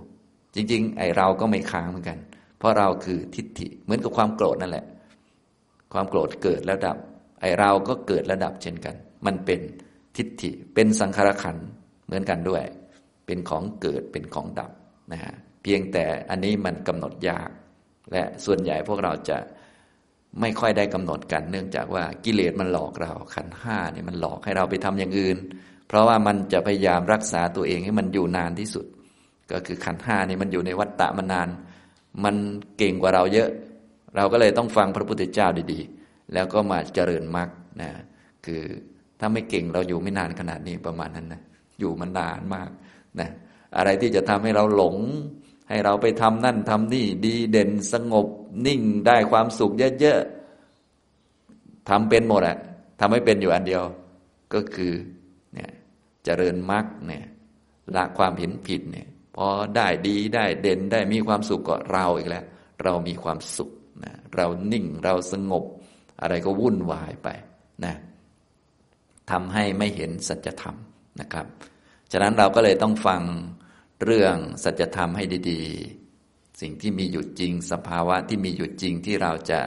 [0.55, 2.19] จริง ๆ ไอเราก็ไม่ค้างเหมือนกัน
[2.59, 4.85] เพราะเราคือทิฏฐิเหมือนกับความโกรธนั่นแหละ
[5.93, 6.99] ความโกรธเกิดแล้วดับ
[7.41, 8.95] ไอเราก็เกิดแล้วดับเช่นกัน
[9.27, 9.61] มันเป็น
[10.17, 11.57] ทิฏฐิเป็นสังขารขัน
[12.07, 12.63] เหมือนกันด้วย
[13.27, 14.71] เป็นของเกิดเป็นของดับ
[15.13, 17.51] นะฮะเพียงแต่อันนี้มันกำหนดยาก
[18.13, 19.39] และส่วนใหญ่พวกเราจะ
[20.41, 25.39] ไม่ค่อยได้กำหนดกัน เนื่องจากว่ากิเลสมันหลอกเราขันห้าเนี่ยมันหลอกให้เราไปทำอย่างอื่น
[25.89, 28.87] เพราะว่ามันจะพยายามรักษาตัวเองให้มันอยู่นานที่สุด
[29.53, 31.49] ก็คือขันห้านี่มันอยู่ในวัฏฏะมานาน
[32.25, 32.37] มัน
[32.79, 33.51] เก่งกว่าเราเยอะ
[34.17, 37.49] เราก็เลยต้องฟังพระพุทธเจ้าดีๆ แล้วก็มาเจริญมรรค
[37.81, 37.91] นะ
[38.47, 38.63] คือ
[39.21, 41.43] ถ้าไม่เก่งเราอยู่ไม่นานขนาดนี้ประมาณนั้นนะ
[41.79, 42.71] อยู่มันนานมาก
[43.21, 43.29] นะ
[43.77, 44.97] อะไรที่จะทำให้เราหลง
[45.69, 48.27] ให้เราไปทำนั่นทำนี่ดีเด่นสงบ
[48.67, 52.57] นิ่งได้ความสุขเยอะๆทำเป็นหมดอะ
[53.01, 53.83] ทำให้เป็นอยู่อันเดียว
[54.55, 54.93] ก็คือ
[55.55, 55.71] เนี่ย
[56.29, 57.25] เจริญมรรคเนี่ย
[57.97, 62.45] ละความเห็นผิดเนี่ยพอได้ดีได้เด่นได้มีความสุขก็เราอีกแล้ว
[62.85, 63.71] เรามีความสุข
[64.05, 65.65] นะเรานิ่งเราสงบ
[66.23, 67.29] อะไรก็วุ่นวายไป
[67.85, 67.95] นะ
[69.31, 70.77] ทำให้ไม่เห็นสัจธรรม
[71.21, 71.47] นะครับ
[72.13, 73.23] ฉะนั้นเราก็เลยต้องฟัง
[74.05, 79.61] เรื่องสัจธรรมให้ดีๆ สิ่งที่มีอยู่จริง สภาวะที่มีอยู่จริงที่เราจะ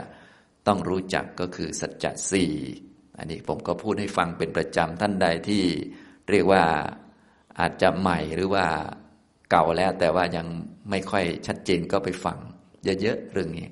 [0.67, 2.54] ต้องรู้จักก็คือสัจจะสี่
[3.17, 5.63] อันนี้ผมก็พูดให้ฟังเป็นประจำท่านใดที่
[6.32, 6.63] เรียกว่า
[7.60, 8.65] อาจจะใหม่หรือว่า
[9.52, 10.48] เก่าแล้ว แต่ว่ายัง
[10.89, 12.38] ไม่ค่อยชัดเจนก็ไปฟัง
[13.02, 13.67] เยอะๆเรื่องนี้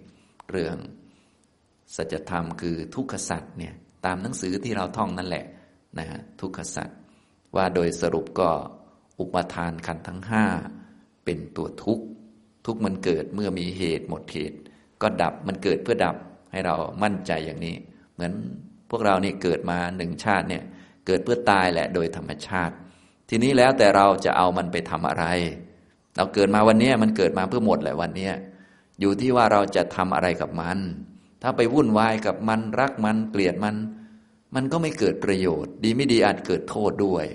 [0.52, 0.78] เรื่อง
[1.96, 3.74] สัจธรรมคือทุกขสัจเนี่ย
[4.06, 5.46] ตามหนังสือที่เราท่องนั่นแหละ
[6.00, 6.90] นะฮะทุกขสัจ
[7.56, 8.50] ว่าโดยสรุปก็
[9.20, 10.46] อุปทานขันทั้งห้า
[11.26, 12.06] เป็นตัวทุกข์
[12.66, 14.58] ทุกมันเกิดเมื่อมีเหตุหมดเหตุ
[15.02, 16.16] ก็ดับมันเกิดเพื่อดับ
[16.52, 17.76] ให้เรามั่นใจอย่างนี้
[18.14, 18.32] เหมือน
[18.90, 20.64] พวกเรานี่เกิดมาหนึ่งชาติเนี่ย
[21.10, 22.76] เกิดเพื่อตายแหละโดยธรรมชาติ
[23.30, 25.26] ทีนี้แล้วแต่เราจะเอามันไปทำอะไร
[26.18, 28.30] เราเกิดมาวันนี้มันเกิดมาเพื่อหมดแหละวันนี้
[29.00, 30.78] อยู่ที่ว่าเราจะทำอะไรกับมัน
[31.42, 33.76] ถ้าไปวุ่นวายกับมันรักมันเกลียดมัน
[34.56, 37.26] มันก็ไม่เกิดประโยชน์ ดีไม่ดีอาจเกิดโทษด้วย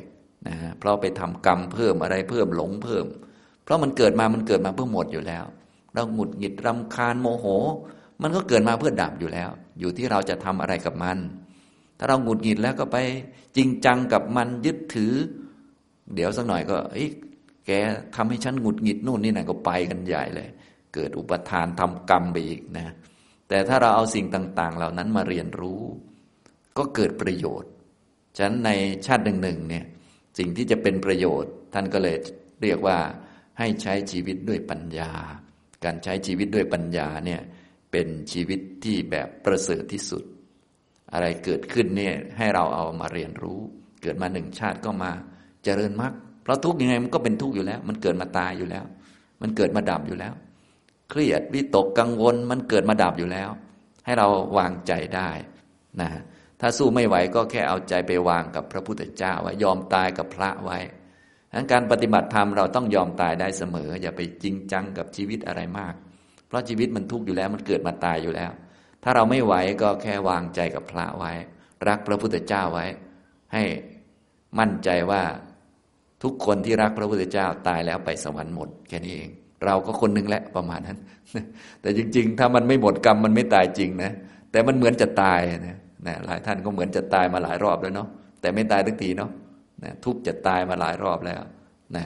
[0.46, 3.06] นะเพราะไปทำกรรมเพิ่มอะไรเพิ่มหลงเพิ่ม
[3.64, 5.44] เพราะมันเกิดมามันเกิดมาเพื่อหมดอยู่แล้ว
[5.94, 7.46] เราหงุดหงิดรำคาญโมโห
[8.22, 11.18] มันก็เกิดมาเพื่อดับอยู่แล้ว อยู่ที่เราจะทำอะไรกับมัน
[11.98, 12.96] ถ้าเราหงุดหงิดแล้วก็ไป
[13.56, 15.12] จริงจังกับมันยึดถือ
[16.14, 17.08] เดี๋ยวสักหน่อยก็เอ้ย
[17.66, 17.70] แก
[18.16, 20.48] ทำให้ฉันหงุดหงิดนู่นนี่นั่นก็ไปกันใหญ่เลย
[20.94, 22.94] เกิดอุปทานทำกรรมไปอีกนะ
[23.48, 25.82] แต่ถ้าเราเอาสิ่งต่าง ๆ เหล่านั้นมาเรียนรู้
[26.78, 27.70] ก็เกิดประโยชน์
[28.36, 28.70] ฉะนั้นใน
[29.06, 29.84] ชาติหนึ่งๆเนี่ย
[30.38, 32.16] สิ่งที่จะเป็นประโยชน์ ท่านก็เลย
[32.62, 32.98] เรียกว่า
[33.58, 35.12] ให้ใช้ชีวิตด้วยปัญญา
[35.84, 37.40] การใช้ชีวิตด้วยปัญญาเนี่ย
[37.92, 40.24] เป็นชีวิตที่แบบประเสริฐที่สุด
[41.12, 43.60] อะไรเกิดขึ้นเนี่ยให้เราเอามาเรียนรู้
[44.02, 45.10] เกิดมาหนึ่งชาติก็มา
[45.64, 46.12] เจริญมรรค
[46.42, 48.84] เพราะทุกยังไงมันก็เป็นทุกอยู่แล้ว มันเกิดมาตายอยู่แล้ว
[49.42, 50.32] มันเกิดมาดับอยู่แล้ว
[51.10, 53.50] เครียดวิตกกังวลมันเกิดมาดับอยู่แล้ว
[54.04, 55.30] ให้เราวางใจได้
[56.00, 56.08] นะ
[56.60, 60.78] ถ้าสู้ไม่ไหวก็แค่เอาใจไปวางกับพระพุทธเจ้าว่ายอมตายกับพระไว้
[61.54, 65.94] ดังการปฏิบัติธรรมเราต้องยอมตายได้เสมอ อย่าไปจริงจังกับชีวิตอะไรมาก
[66.46, 68.50] เพราะชีวิตมันทุกข์อยู่แล้วมันเกิดมาตายอยู่แล้ว
[69.04, 71.32] ถ้าเราไม่ไหวก็แค่วางใจกับพระไว้
[71.88, 72.86] รักพระพุทธเจ้าไว้
[73.54, 73.62] ให้
[74.58, 75.22] มั่นใจว่า
[76.22, 79.30] ทุกคนที่รักพระพุทธเจ้าตายแล้วไปสวรรค์หมดแค่นี้เอง
[79.64, 80.98] เราก็คนหนึ่งแหละประมาณนั้น
[81.80, 84.12] แต่จริง ๆ ถ้ามันไม่หมดกรรมมันไม่ตายจริงนะ
[84.50, 88.08] แต่มันเหมือนจะตายนะนะหลายท่านก็เหมือนจะตายมาหลายรอบแล้วเนาะ
[88.40, 89.30] แต่ไม่ตายทักทีเนาะ
[89.82, 91.42] นะทุกจะตายมาหลายรอบแล้ว
[91.96, 92.04] นะ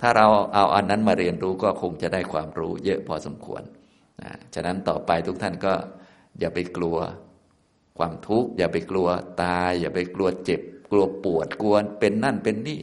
[0.00, 3.62] ถ้าเราเอาอันนั้นมาเรียนรู้ก็คงจะได้ความรู้เยอะพอสมควร
[4.22, 5.74] นะฉะนั้นต่อไปทุกท่านก็
[6.40, 6.98] อย่าไปกลัว
[7.98, 9.08] ความทุกข์ อย่าไปกลัว
[9.42, 12.80] ตาย อย่าไปกลัวเจ็บ กลัวปวดกลัวเป็นนั่นเป็นนี่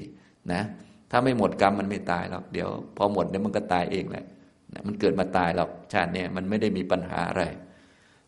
[0.53, 0.63] นะ
[1.11, 4.25] ถ้าไม่หมดกรรมมันไม่ตายหรอกเดี๋ยว พอหมดเนี่ยมันก็ตายเองแหละ
[4.87, 7.43] มันเกิดมาตายหรอกชาตินี้มันไม่ได้มีปัญหาอะไร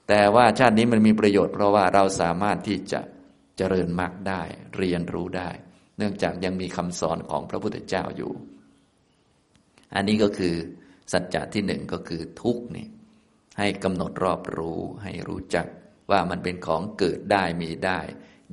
[0.08, 3.02] แต่ว่าชาตินี้มันมีประโยชน์เพราะว่าเราสามารถที่จะ
[3.58, 4.42] เจริญมรรคได้
[4.78, 5.50] เรียนรู้ได้
[5.98, 8.32] เนื่องจากยังมีคำสอนของพระพุทธเจ้าอยู่
[9.96, 10.56] อันนี้ก็คือ
[11.12, 12.88] สัจจะที่หนึ่งก็คือทุกข์นี่
[13.58, 15.68] ให้กำหนดรอบรู้ให้รู้จัก
[16.12, 18.00] ว่ามันเป็นของเกิดได้มีได้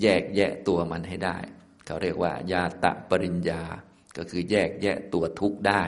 [0.02, 1.38] แยกแยะตัวมันให้ได้
[1.86, 3.62] เขาเรียกว่ายาตะปริญญา
[4.16, 5.82] ก็คือแยกแยะตัวทุกข์ได้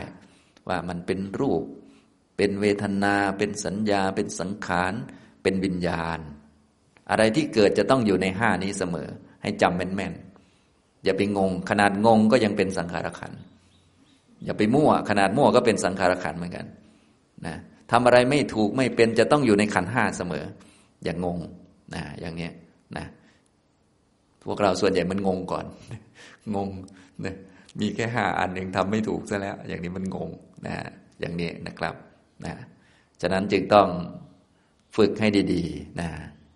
[0.69, 1.65] ว่ามันเป็นรูป
[2.37, 4.93] เป็นเวทนา เป็นสัญญา เป็นสังขาร
[5.43, 6.19] เป็นวิญญาณ
[7.11, 9.09] อะไรที่เกิดจะต้องอยู่ในห้านี้เสมอ
[9.43, 13.33] ให้จำแม่นๆอย่าไปงง ขนาดงงก็ยังเป็นสังขารขัน
[14.45, 16.67] อย่าไปมั่ว ขนาดมั่วก็เป็นสังขารขันเหมือนกัน
[17.47, 17.57] นะ
[17.91, 20.45] ทำอะไรไม่ถูกไม่เป็นจะต้องอยู่ในขันห้าเสมอ
[21.05, 21.39] อย่างงง
[21.95, 22.53] นะอย่างเนี้ย
[22.97, 23.07] นะ
[24.45, 25.67] พวกเราส่วนใหญ่มันงงก่อน
[26.55, 26.69] งง
[27.25, 27.35] นะ
[27.81, 30.31] มีแค่ห้าอันหนึ่งทำไม่ถูกซะแล้ว อย่างนี้มันงง
[30.67, 30.75] นะ
[31.21, 31.95] อย่างนี้นะครับ
[32.45, 32.55] นะ
[33.21, 33.89] ฉะนั้นจึงต้อง
[34.97, 36.09] ฝึกให้ดีๆนะ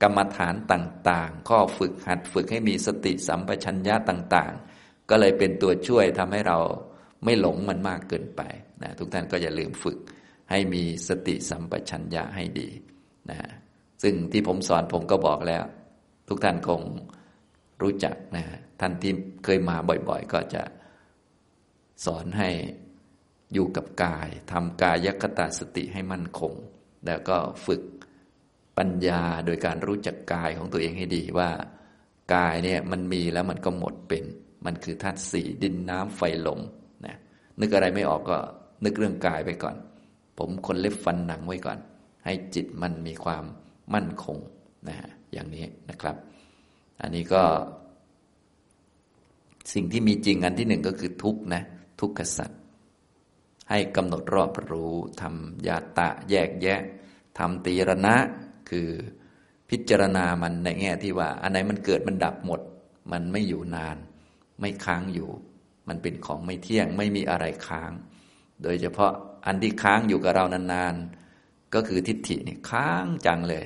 [0.02, 6.58] กรรมฐานต่างๆ ข้อฝึกหัดฝึกให้มีสติสัมปชัญญะต่าง ๆ ก็เลยเป็นตัวช่วยทำให้เรา
[7.24, 8.42] ไม่หลงมันมากเกินไป
[8.82, 9.98] นะทุกท่านก็อย่าลืมฝึก
[10.50, 12.68] ให้มีสติสัมปชัญญะให้ดี
[13.30, 13.38] นะ
[14.02, 15.64] ซึ่งที่ผมสอนผมก็บอกแล้ว
[16.28, 16.82] ทุกท่านคง
[17.82, 18.44] รู้จักนะ
[18.80, 19.12] ท่านที่
[19.44, 19.76] เคยมา
[20.08, 20.62] บ่อยๆ ก็จะ
[22.04, 22.50] สอนให้
[23.52, 26.54] อยู่กับกายทำกายยคตาสติให้มั่นคง
[27.06, 27.82] แล้วก็ฝึก
[28.78, 31.50] ปัญญาโดยการรู้จักกายของตัวเองให้ดีว่า
[32.34, 34.24] กายเนี่ยมันมีแล้วมันก็หมดเป็น
[34.66, 36.60] มันคือธาตุสี่ดินน้ำไฟลม
[37.06, 37.16] นะ
[37.60, 38.38] นึกอะไรไม่ออกก็
[38.84, 39.76] นึกเรื่องกายไปก่อน
[40.38, 41.78] ผมคนเล็บฟันหนังไว้ก่อน
[42.24, 43.44] ให้จิตมันมีความ
[43.94, 44.38] มั่นคง
[44.88, 46.16] นะฮะอย่างนี้นะครับ
[47.00, 47.42] อันนี้ก็
[49.72, 51.62] สิ่งที่มีจริงอันที่หนึ่งก็คือทุกนะ
[52.00, 52.60] ทุกขสัตว์
[53.70, 56.80] ให้กำหนดรอบรู้ทำยาตะแยกแยะ
[57.38, 58.14] ทำตีรณะ
[58.70, 58.88] คือ
[59.70, 62.60] พิจารณามันในแง่ที่ว่า อันไหนมันเกิดมันดับหมด
[63.12, 63.96] มันไม่อยู่นาน
[64.60, 65.30] ไม่ค้างอยู่
[65.88, 67.92] มันเป็นของไม่เที่ยงไม่มีอะไรค้าง
[68.62, 69.12] โดยเฉพาะ
[69.48, 73.64] อันที่ค้างอยู่กับเรานานๆ ก็คือทิฏฐินี่ค้างจังเลย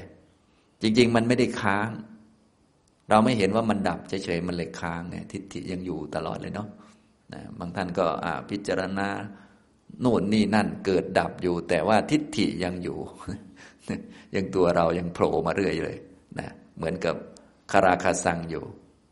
[0.82, 1.88] จริง ๆ มันไม่ได้ค้าง
[3.10, 6.68] เราไม่เห็นว่ามันดับเฉยๆมันเลยค้างเนี่ยทิฏฐิยังอยู่ตลอดเลยเนาะ
[7.32, 8.06] นะบางท่านก็
[8.50, 9.08] พิจารณา
[10.00, 12.98] โน่นนี่นั่นเกิดดับอยู่ แต่ว่าทิฏฐิยังอยู่
[14.34, 15.96] ยังตัวเรายังโผล่มาเรื่อยเลย
[16.38, 17.14] นะเหมือนกับ
[17.72, 18.64] คาราคาซังอยู่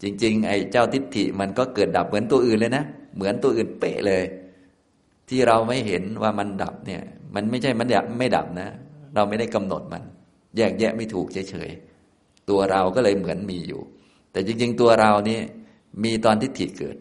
[0.03, 4.23] จริง ๆ ไอ้เจ้าทิฏฐิมันก็เกิดดับเหมือนตัวอื่นเลยนะ เหมือนตัวอื่นเป๊ะเลย
[5.31, 7.03] ที่เราไม่เห็นว่ามันดับเนี่ย
[7.35, 8.69] มันไม่ใช่มันดับไม่ดับนะ
[9.15, 10.03] เราไม่ได้กำหนดมัน
[10.57, 13.81] แยกแยะไม่ถูกเฉยๆตัวเราก็เลยเหมือนมีอยู่
[14.33, 15.41] แต่จริง ๆ ตัวเรานี่
[16.05, 16.97] มีตอนทิฏฐิเกิด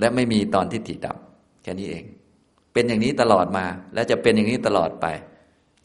[0.00, 1.16] และไม่มีตอนทิฏฐิดับ
[1.62, 2.04] แค่นี้เอง
[2.72, 5.06] เป็นอย่างนี้ตลอดมา และจะเป็นอย่างนี้ตลอดไป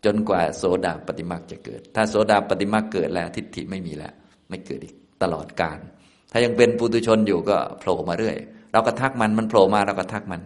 [0.05, 4.13] จนกว่าโสดาปฏิมาจะเกิด ถ้าโสดาปฏิมาเกิดแล้วทิฏฐิไม่มีแล้ว
[4.49, 5.79] ไม่เกิดอีกตลอดกาล
[6.31, 8.37] ถ้ายังเป็นปุถุชนอยู่ก็โผล่มาเรื่อย
[8.71, 10.41] เราก็ทักมันมันโผล่มาเราก็ทักมัน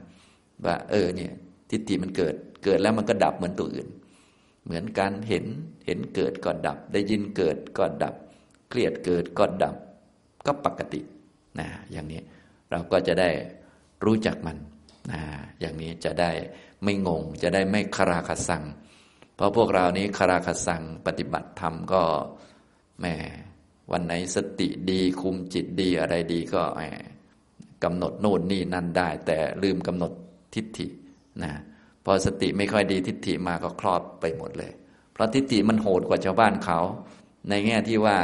[0.65, 1.31] ว่าเออเนี่ย
[1.69, 3.87] ทิฏฐิมันเกิดเกิดแล้วมันก็ดับเหมือนตัวอื่น
[4.65, 5.45] เหมือนการเห็น
[5.85, 8.15] เห็นเกิดก่อนดับ ได้ยินเกิดก่อนดับ
[8.69, 9.75] เครียดเกิดก่อนดับ
[10.45, 11.01] ก็ปกติ
[11.59, 12.21] นะอย่างนี้
[12.71, 13.29] เราก็จะได้
[14.05, 14.57] รู้จักมัน
[15.11, 15.21] นะ
[15.59, 16.31] อย่างนี้จะได้
[16.83, 18.63] ไม่งง จะได้ไม่คาราคาสัง
[19.35, 22.03] เพราะพวกเรานี้คาราคาสังปฏิบัติธรรมก็
[22.99, 23.05] แหม
[23.91, 26.81] วันไหนสติดีคุมจิตดีอะไรดีก็แหม
[27.83, 30.11] กำหนดโน่นนี่นั่นได้ แต่ลืมกำหนด
[30.55, 30.87] ทิฏฐิ
[31.43, 31.51] นะ
[32.05, 34.71] พอสติไม่ค่อยดีทิฏฐิมาก็คลอดไปหมดเลย
[35.13, 36.79] เพราะทิฏฐิมันโหดกว่าชาวบ้านเขา
[37.49, 38.17] ในแง่ที่ว่า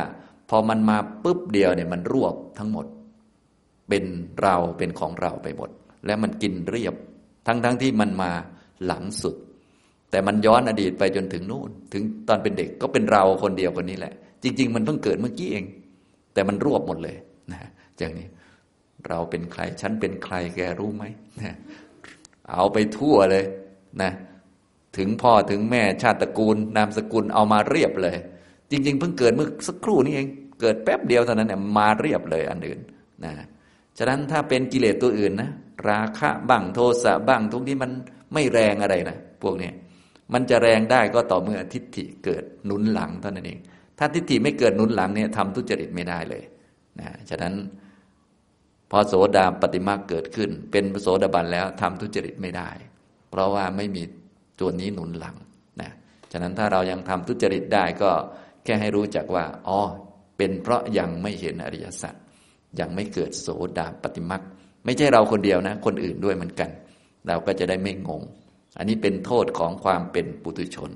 [0.49, 2.85] พอมันมาปุ๊บเดียวเนี่ยมันรวบทั้งหมด
[3.89, 4.03] เป็น
[4.41, 5.69] เราเป็นของเราไปหมด
[6.05, 6.93] และมันกินเรียบ
[7.47, 8.31] ทั้งๆทที่มันมา
[8.85, 9.35] หลังสุด
[10.11, 14.13] แต่มันย้อนอดีตไปจนถึงนู่น ถึงตอนเป็นเด็กก็เป็นเราคนเดียวคนนี้แหละ
[14.43, 15.65] จริง ๆ มันเพิ่งเกิดเมื่อกี้เอง
[16.33, 17.15] แต่มันรวบหมดเลย
[17.51, 17.59] นะ
[17.97, 18.27] อย่างนี้
[19.07, 21.03] เราเป็นใคร ฉันเป็นใครแกรู้ไหม
[21.41, 21.55] นะ
[22.53, 23.45] เอาไปทั่วเลย
[24.01, 24.11] นะ
[24.97, 28.17] ถึงพ่อถึงแม่ชาติตระกูล นามสกุลเอามาเรียบเลย
[28.71, 30.27] จริง ๆ เพิ่งเกิดเมื่อสักครู่นี้เอง
[30.61, 32.79] เกิดแป๊บเดียวเท่านั้นเนี่ยมาเรียบเลยอันอื่น
[33.25, 33.33] นะ
[33.97, 35.49] ฉะนั้นถ้าเป็นกิเลสตัวอื่นนะ
[35.89, 37.91] ราคะบ้างโทสะบ้างทุกนี้มัน
[38.33, 39.71] ไม่แรงอะไรนะพวกนี้
[40.33, 43.59] มันจะแรงได้ก็ต่อเมื่อทิฏฐิเกิดหนุนหลังเท่านั้นเอง
[43.99, 46.43] ถ้าทิฏฐิไม่เกิดหนุนหลังเนี่ยทำทุจริตไม่ได้เลย
[46.99, 47.53] นะฉะนั้น
[48.91, 52.69] พอโสดาปฏิมาเกิดขึ้น เป็นโสดาบันแล้วทำทุจริตไม่ได้
[53.29, 54.03] เพราะว่าไม่มี
[54.59, 55.35] ตัวนี้หนุนหลัง
[55.81, 55.91] นะ
[56.31, 58.11] ฉะนั้นถ้าเรายังทำทุจริตได้ก็
[58.63, 59.79] แค่ให้รู้จักว่าอ๋อ
[60.37, 62.13] เป็นเพราะยังไม่เห็นอริยสัจ
[62.79, 63.47] ยังไม่เกิดโส
[63.77, 64.41] ดาปฏิมัก
[64.85, 66.69] ไม่ใช่เราคนเดียวนะ คนอื่นด้วยเหมือนกัน
[67.27, 68.23] เราก็จะได้ไม่งง
[68.77, 70.91] อันนี้เป็นโทษของความเป็นปุถุชน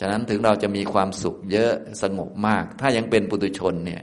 [0.00, 4.02] ฉะนั้นถึงเราจะมีความสุขเยอะสงบมาก ถ้ายังเป็นปุถุชนเนี่ย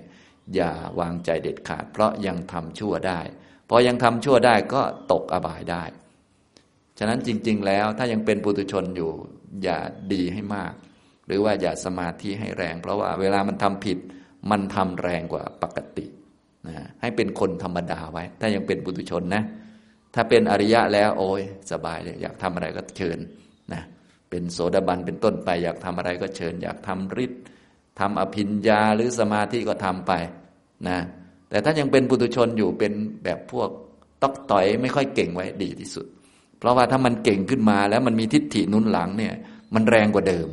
[0.56, 3.20] อย่าวางใจเด็ดขาด เพราะยังทำชั่วได้
[3.70, 5.84] พอยังทำชั่วได้ก็ตกอบายได้
[7.00, 9.12] ฉะนั้นจริง ๆ แล้วถ้ายังเป็นปุถุชนอยู่
[9.64, 9.78] อย่า
[10.14, 10.74] ดีให้มาก
[11.28, 13.98] หรือว่าอย่าสมาธิให้แรง เพราะว่าเวลามันทำผิด
[14.52, 16.06] มันทำแรงกว่าปกติ
[16.68, 19.44] นะให้เป็นคนธรรมดาไว้ ถ้ายังเป็นปุถุชนนะ
[20.16, 23.18] ถ้าเป็นอริยะแล้วโอ้ยสบายเลยอยากทำอะไรก็เชิญ
[23.74, 23.82] นะ
[24.30, 27.42] เป็นโสดาบันเป็นต้นไป อยากทำอะไรก็เชิญ อยากทำฤทธิ์
[28.00, 30.12] ทำอภิญญาหรือสมาธิก็ทำไป
[30.88, 31.00] นะ
[31.50, 33.70] แต่ถ้ายังเป็นปุถุชนอยู่เป็นแบบพวก
[34.22, 36.06] ตอกต่อยไม่ค่อยเก่งไว้ดีที่สุด
[36.60, 39.34] เพราะว่าถ้ามันเก่งขึ้นมาแล้วมันมีทิฏฐินุนหลังเนี่ย
[39.76, 40.48] มันแรงกว่าเดิม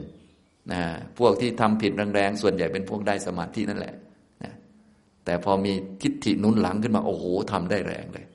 [0.72, 0.80] นะ
[1.18, 3.94] พวกที่ทำผิดแรงๆส่วนใหญ่เป็นพวกได้สมาธินั่นแหละ
[5.24, 5.72] แต่พอมี
[6.02, 8.26] ทิฏฐินุนหลังขึ้นมาโอ้โหทำได้แรงเลย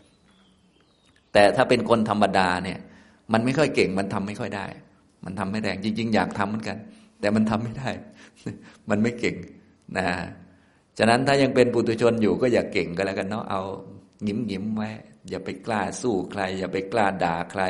[1.33, 2.79] แต่ถ้าเป็นคนธรรมดาเนี่ย
[3.33, 4.65] มันไม่ค่อยเก่งมันทำไม่ค่อยได้
[5.25, 6.77] มันทำไม่แรงจริง ๆ อยากทำเหมือนกัน
[7.19, 7.89] แต่มันทำไม่ได้
[8.89, 9.35] มันไม่เก่ง
[9.97, 10.05] นะ
[10.97, 13.61] ฉะนั้นถ้ายังเป็นปุถุชนอยู่ก็อย่าเก่งก็แล้วกันเนาะเอา
[14.23, 14.89] หยิ้มหยิมไว้
[15.29, 17.63] อย่าไปกล้าสู้ใคร อย่าไปกล้าด่าใคร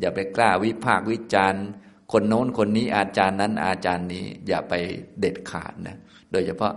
[0.00, 1.64] อย่าไปกล้าวิพากวิจารณ์
[2.12, 4.74] คนโน้นคนนี้อาจารย์นั้นอาจารย์นี้ อย่าไป
[5.20, 5.96] เด็ดขาดนะ
[6.32, 6.74] โดยเฉพาะ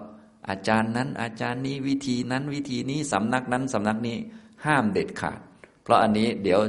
[0.49, 4.17] อาจารย์นั้นอาจารย์นี้วิธีนั้นวิธีนี้สำนักนั้นสำนักนี้
[4.65, 5.39] ห้ามเด็ดขาด
[5.83, 6.59] เพราะอันนี้เดี๋ยว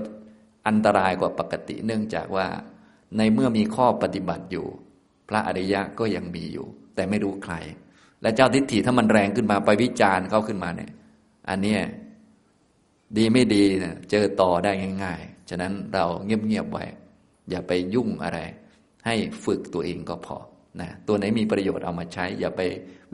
[0.68, 2.46] อันตรายกว่าปกติเนื่องจากว่า
[3.16, 4.66] ในเมื่อมีข้อปฏิบัติอยู่
[5.30, 7.54] พระอริยะก็ยังมีอยู่ แต่ไม่รู้ใคร
[8.22, 10.90] และเจ้าทิฏฐิถ้ามันแรงขึ้นมาไปวิจารณ์เข้าขึ้นมาเนี่ย
[11.48, 11.76] อันนี้
[13.16, 14.72] ดีไม่ดีนะเจอต่อได้
[15.04, 16.84] ง่าย ๆ ฉะนั้นเราเงียบๆไว้
[17.50, 18.38] อย่าไปยุ่งอะไร
[19.06, 19.14] ให้
[19.44, 20.36] ฝึกตัวเองก็พอ
[20.80, 22.60] นะตัวไหนมีประโยชน์เอามาใช้ อย่าไป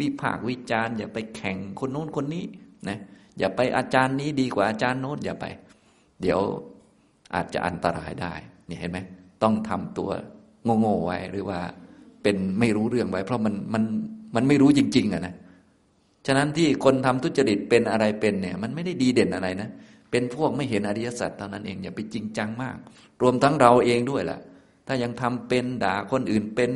[0.01, 2.45] วิพากวิจารณ์ อย่าไปแข่งคนโน้นคนนี้
[2.89, 2.99] นะ
[3.39, 5.47] อย่าไปอาจารย์นี้ดีกว่าอาจารย์โน้นอย่าไป
[6.21, 6.41] เดี๋ยว
[7.35, 8.35] อาจจะอันตรายได้
[8.69, 8.99] นี่เห็นไหม
[9.43, 10.11] ต้องทำตัว
[10.81, 11.61] โง่ๆไว้หรือว่า
[12.27, 13.83] เป็นไม่รู้เรื่องไว้ เพราะมันมัน
[14.35, 15.35] มันไม่รู้จริง ๆอะนะ
[16.27, 19.69] ฉะนั้นที่คนทำทุจริตเป็นอะไรเป็นเนี่ย มันไม่ได้ดีเด่นอะไรนะ
[20.11, 22.77] เป็นพวกไม่เห็นอริยสัจเท่านั้นเองอย่าไปจริงจังมาก
[23.23, 24.41] รวมทั้งเราเองด้วยแหละ
[24.87, 26.71] ถ้ายังทำเป็นด่าคนอื่นเป็น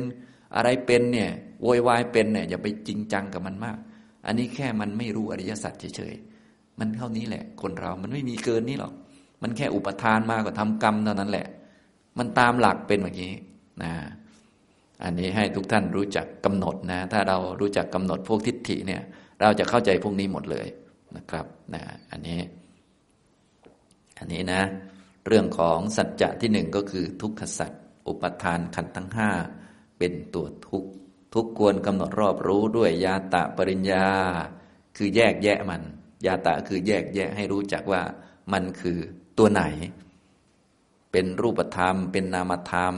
[0.55, 1.29] อะไรเป็นเนี่ย
[1.61, 3.77] โวยวายเป็นเนี่ยอย่าไปจริงจังกับมันมาก
[4.25, 8.93] อันนี้แค่มันไม่รู้อริยสัจเฉยๆมันเท่านี้แหละ คนเรามันไม่มีเกินนี้หรอก
[9.41, 11.47] มันแค่อุปทานมาก็ทำกรรมเท่านั้นแหละ
[12.17, 13.33] มันตามหลักเป็นแบบนี้
[13.83, 13.93] นะ
[15.03, 19.01] อันนี้ให้ทุกท่านรู้จักกำหนดนะ ถ้าเรารู้จักกำหนดพวกทิฏฐิเนี่ย
[19.41, 20.67] เราจะเข้าใจพวกนี้หมดเลย
[21.15, 22.39] นะครับนะอันนี้
[24.19, 24.61] อันนี้นะ
[25.27, 27.71] เรื่องของสัจจะที่หนึ่งก็คือทุกขสัจ
[28.07, 29.29] อุปทานขันธ์ทั้งห้า
[29.97, 30.83] เป็นตัวทุก
[31.33, 34.05] ทุกควรกำหนดรอบรู้ด้วยยาตะปริญญา
[34.97, 35.81] คือแยกแยะมัน
[36.25, 38.01] ยาตะคือแยกแยะให้รู้จักว่า
[38.53, 38.97] มันคือ
[39.37, 39.63] ตัวไหน
[41.11, 42.95] เป็นรูปธรรม เป็นนามธรรม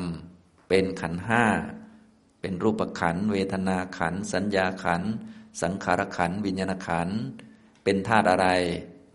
[0.69, 1.43] เป็นขันห้า
[2.45, 5.01] เป็นรูปขัน เวทนาขัน สัญญาขัน
[5.62, 7.10] สังขารขัน วิญญาณขัน
[7.84, 8.47] เป็นธาตุอะไร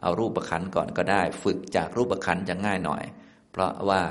[0.02, 3.02] เอารูปขันก่อนก็ได้ ฝึกจากรูปขันจะง่ายหน่อย
[3.50, 4.02] เพราะว่า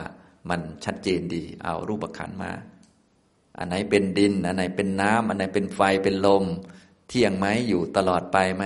[0.49, 2.51] มันชัดเจนดี เอารูปขันมา
[3.57, 6.43] อันไหนเป็นดิน อันไหนเป็นน้ำอันไหนเป็นไฟ เป็นลม
[7.07, 8.63] เที่ยงไหมอยู่ตลอดไปไหม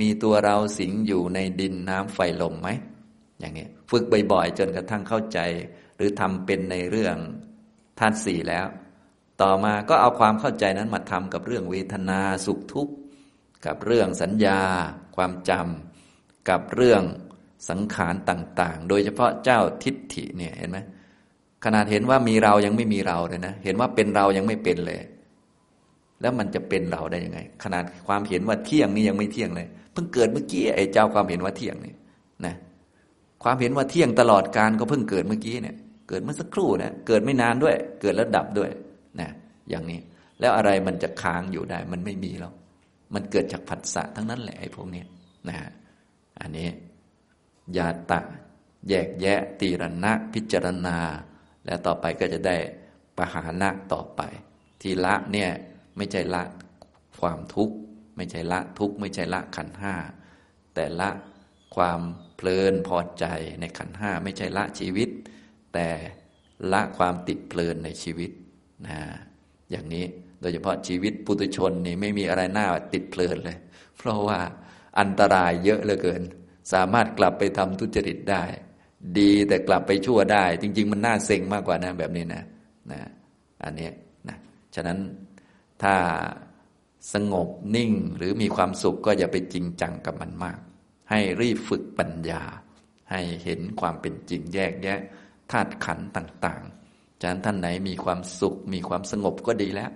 [0.00, 2.68] มีตัวเราสิงอยู่ในดินน้ำไฟลมไหม
[3.40, 5.38] อย่างเงี้ย ฝึกบ่อยๆ จนกระทั่งเข้าใจ
[5.96, 7.16] หรือทำเป็นในเรื่อง
[7.98, 8.66] ธาตุสี่แล้ว
[9.42, 12.94] ต่อมาก็เอาความเข้าใจนั้นมาทำกับเรื่องเวทนาสุขทุกข์
[13.66, 14.60] กับเรื่องสัญญา
[15.16, 17.02] ความจำกับเรื่อง
[17.68, 20.78] สังขารต่าง ๆ โดยเฉพาะเจ้าทิฏฐิเนี่ยเห็นไหม
[21.64, 25.00] ขนาดเห็นว่ามีเรายังไม่มีเราเลยนะ เห็นว่าเป็นเรายังไม่เป็นเลย
[26.20, 31.94] แล้วมันจะเป็นเราได้ยังไง ขนาดความเห็นว่าเที่ยงนี่ยังไม่เที่ยงเลย เพิ่งเกิดเมื่อกี้ไอ้เจ้าความเห็นว่าเที่ยงนี่
[32.46, 32.54] นะ
[33.42, 35.76] ความเห็นว่าเที่ยงตลอดการก็เพิ่งเกิดเมื่อกี้เนี่ย
[36.08, 38.70] เกิดเมื่อสักครู่นะ เกิดไม่นานด้วย เกิดแล้วดับด้วย
[39.20, 39.30] นะ
[39.70, 40.00] อย่างนี้
[40.40, 42.54] แล้วอะไรมันจะค้างอยู่ได้ มันไม่มีหรอก
[43.14, 45.04] มันเกิดจากผัสสะทั้งนั้นแหละไอ้พวกนี้
[45.48, 45.56] นะ
[46.40, 46.68] อันนี้
[47.76, 48.20] ยาตะ
[48.88, 50.98] แยกแยะตีรณะพิจารณา
[51.66, 52.56] แล้วต่อไปก็จะได้
[53.16, 54.22] ปหานะต่อไป
[54.80, 55.50] ทีละเนี่ย
[55.96, 56.42] ไม่ใช่ละ
[57.20, 57.76] ความทุกข์
[58.16, 59.94] ไม่ใช่ละทุกข์ไม่ใช่ละขันห้า
[60.74, 61.08] แต่ละ
[61.76, 62.00] ความ
[62.36, 63.26] เพลินพอใจ
[63.60, 65.08] ในขันห้าไม่ใช่ละชีวิต
[65.74, 65.88] แต่
[66.72, 68.30] ละความติดเพลินในชีวิต
[68.86, 68.98] นะ
[69.70, 70.04] อย่างนี้
[70.40, 73.58] โดยเฉพาะชีวิตปุถุชนนี่ไม่มีอะไรน่าติดเพลินเลย
[73.98, 74.38] เพราะว่า
[75.00, 76.22] อันตรายเยอะเหลือเกิน
[76.72, 78.44] สามารถกลับไปทำทุจริตได้
[79.18, 82.44] ดีแต่กลับไปชั่วได้ จริง ๆ มันน่าเซ็งมากกว่านะแบบนี้นะ
[82.92, 83.00] นะ
[83.64, 83.90] อันนี้
[84.28, 84.36] นะ
[84.74, 84.98] ฉะนั้น
[85.82, 85.94] ถ้า
[87.12, 90.58] สงบนิ่งหรือมีความสุขก็อย่าไปจริงจังกับมันมาก
[91.10, 92.42] ให้รีบฝึกปัญญา
[93.10, 95.00] ให้เห็นความเป็นจริงแยกแยะ
[95.50, 96.85] ธาตุขันต่าง ๆ
[97.20, 99.90] ฉะนั้นท่านไหนมีความสุข มีความสงบก็ดีแล้ว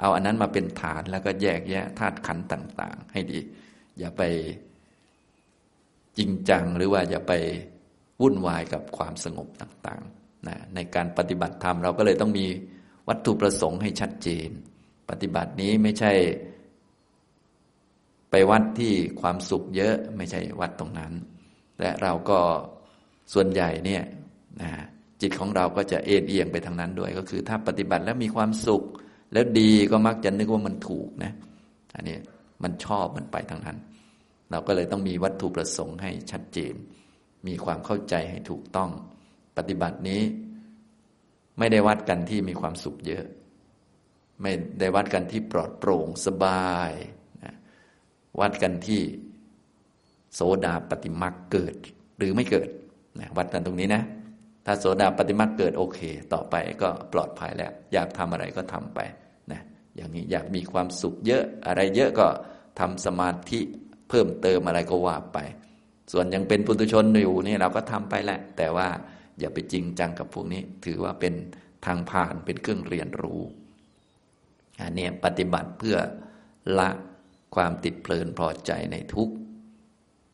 [0.00, 3.38] เอาอันนั้นมาเป็นฐานแล้วก็แยกแยะธาตุขันต่าง ๆ ให้ดี
[3.98, 4.22] อย่าไป
[6.18, 7.32] จริงจังหรือว่าอย่าไป
[8.20, 12.46] วุ่นวายกับความสงบต่างๆนะในการปฏิบัติธรรมเราก็เลยต้องมี
[13.08, 14.48] วัตถุประสงค์ให้ชัดเจน
[15.10, 16.12] ปฏิบัตินี้ไม่ใช่
[18.30, 21.12] ไปวัดที่ความสุขเยอะไม่ใช่วัดตรงนั้น
[21.80, 22.40] และเราก็
[23.32, 24.02] ส่วนใหญ่เนี่ย
[24.62, 24.70] นะ
[25.24, 28.82] จิตของเราก็จะเอ็นเอียงไปทางนั้นด้วย ก็คือ ถ้าปฏิบัติแล้วมีความสุข
[29.32, 31.32] แล้วดีก็มักจะนึกว่ามันถูกนะ
[31.94, 32.16] อันนี้
[32.62, 33.78] มันชอบมันไปทางนั้น
[34.50, 36.74] เราก็เลยต้องมีวัตถุประสงค์ให้ชัดเจน
[37.46, 38.90] มีความเข้าใจให้ถูกต้อง
[39.56, 40.22] ปฏิบัตินี้
[41.58, 43.24] ไม่ได้วัดกันที่มีความสุขเยอะ
[44.42, 46.92] ไม่ได้วัดกันที่ปลอดโปร่งสบาย
[48.40, 49.00] วัดกันที่
[50.34, 51.74] โสดาปฏิมักเกิด
[52.18, 52.68] หรือไม่เกิด
[53.20, 54.02] นะวัดกันตรงนี้นะ
[54.66, 56.00] ถ้าโสดาปฏิมักเกิดโอเค
[56.32, 59.00] ต่อไปก็ปลอดภัยแล้ว อยากทำอะไรก็ทำไป
[59.52, 59.60] นะ
[59.96, 62.26] อย่างนี้อยากมีความสุขเยอะอะไรเยอะก็
[62.80, 63.60] ทำสมาธิ
[64.08, 65.38] เพิ่มเติมอะไรก็ว่าไป
[66.12, 68.88] ส่วนยังเป็นปุถุชนอยู่นี่เราก็ทำไปแหละ แต่ว่า
[69.38, 71.34] อย่าไปจริงจังกับพวกนี้ ถือว่าเป็น
[71.86, 73.40] ทางผ่านเป็นเครื่องเรียนรู้
[74.82, 75.96] อันนี้ปฏิบัติเพื่อ
[76.78, 76.88] ละ
[77.54, 79.28] ความติดเพลินพอใจในทุก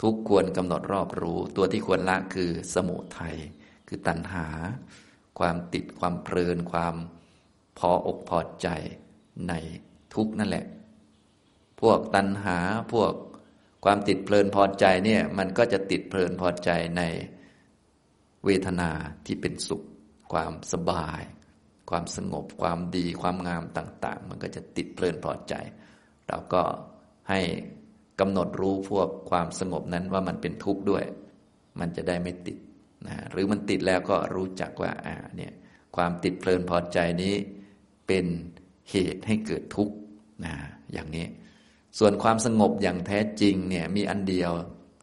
[0.02, 3.36] ทุกควรกำหนดรอบรู้ ตัวที่ควรละคือสมุทัย
[3.92, 4.46] คือตัณหา
[5.38, 6.94] ความติดความเพลินความ
[7.78, 8.68] พออกพอใจ
[9.48, 9.52] ใน
[10.14, 10.66] ทุกนั่นแหละ
[11.80, 12.58] พวกตัณหา
[12.92, 13.12] พวก
[13.84, 17.02] ความติดเพลินพอใจเนี่ยมันก็จะติดเพลินพอใจใน
[18.44, 18.90] เวทนา
[19.26, 19.82] ที่เป็นสุข
[20.32, 21.22] ความสบาย
[21.90, 25.54] ความสงบ ความดีความงามต่าง ๆ มันก็จะติดเพลินพอใจ
[26.28, 26.62] เราก็
[27.30, 27.40] ให้
[28.20, 31.04] กำหนดรู้พวกความสงบนั้นว่ามันเป็นทุกข์ด้วย
[31.80, 32.58] มันจะได้ไม่ติด
[33.08, 35.52] นะหรือมันติดแล้วก็รู้จักว่าอ่าเนี่ย
[35.96, 37.34] ความติดเพลินพอใจนี้
[38.06, 38.26] เป็น
[38.90, 39.94] เหตุให้เกิดทุกข์
[40.44, 40.54] นะ
[40.92, 41.26] อย่างนี้
[41.98, 44.50] ส่วนความสงบอย่างแท้จริงเนี่ยมีอันเดียว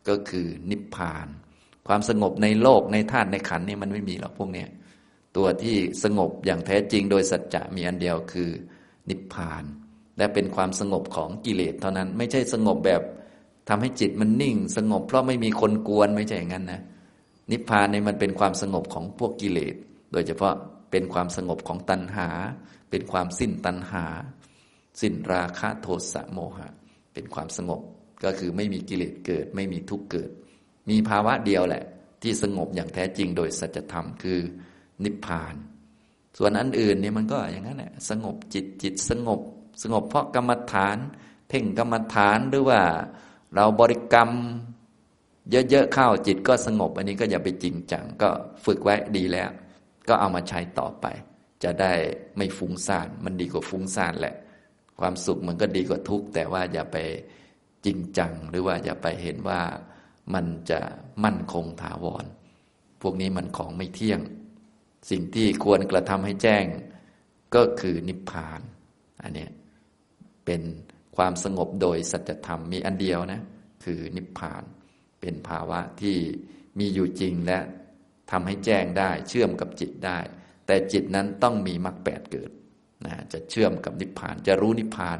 [0.10, 1.27] ก็คือนิพพาน
[1.88, 4.69] ความสงบในโลกในธาตุในขันนี่มันไม่มีหรอกพวกเนี้ย
[5.38, 8.49] ตัวที่สงบอย่างแท้จริงโดยสัจจะมีอันเดียวคือ
[9.10, 9.63] นิพพาน
[10.17, 13.01] และเป็นความสงบของกิเลสเท่านั้นไม่ใช่สงบแบบ
[13.69, 16.81] ทำให้จิตมันนิ่ง สงบเพราะไม่มีคนกวนไม่ใช่อย่างนั้นนะ
[17.51, 19.75] นิพพานเนี่ยมันเป็นความสงบของพวกกิเลส
[20.12, 20.53] โดยเฉพาะ
[20.91, 22.29] เป็นความสงบของตัณหา
[22.89, 24.05] เป็นความสิ้นตัณหา
[25.01, 26.67] สิ้นราคะโทสะโมหะ
[27.13, 27.81] เป็นความสงบ
[28.23, 30.29] ก็คือไม่มีกิเลสเกิด ไม่มีทุกข์เกิด
[30.89, 31.83] มีภาวะเดียวแหละ
[32.21, 34.39] ที่สงบอย่างแท้จริงโดยสัจธรรมคือ
[35.03, 35.55] นิพพาน
[36.38, 39.41] ส่วนอันอื่นเนี่ยมันก็อย่างนั้นแหละสงบจิตจิตสงบ
[39.83, 40.97] สงบเพราะกรรมฐาน
[41.49, 42.81] เพ่งกรรมฐานหรือว่า
[43.55, 44.29] เราบริกรรม
[45.51, 48.29] เยอะๆเข้าจิตก็สงบ อันนี้ก็อย่าไปจริงจังก็
[48.65, 49.49] ฝึกไว้ดีแล้ว
[50.07, 51.05] ก็เอามาใช้ต่อไป
[51.63, 51.93] จะได้
[52.38, 54.36] ไม่ฟุ้งซ่านมันดีกว่าฟุ้งซ่านแหละ
[54.99, 56.97] ความสุขมันก็ดีกว่าทุกข์แต่ว่าอย่าไป
[57.86, 59.61] จริงจัง หรือว่าอย่าไปเห็นว่า
[60.34, 60.80] มันจะ
[61.24, 62.26] มั่นคงถาวร
[63.01, 64.19] พวกนี้มันของไม่เที่ยง
[65.09, 66.65] สิ่งที่ควรกระทำให้แจ้ง
[67.55, 68.61] ก็คือนิพพาน
[69.24, 69.47] อันนี้
[70.45, 70.61] เป็น
[71.17, 73.41] ความสงบโดยสัจธรรมมีอันเดียวนะ
[73.84, 74.63] คือนิพพาน
[75.28, 76.17] เป็นภาวะที่
[76.80, 77.59] มีอยู่จริงและ
[78.32, 80.19] ทำให้แจ้งได้ เชื่อมกับจิตได้
[80.67, 82.51] แต่จิตนั้นต้องมีมรรคแปดเกิด
[83.05, 85.19] นะจะเชื่อมกับนิพพานจะรู้นิพพาน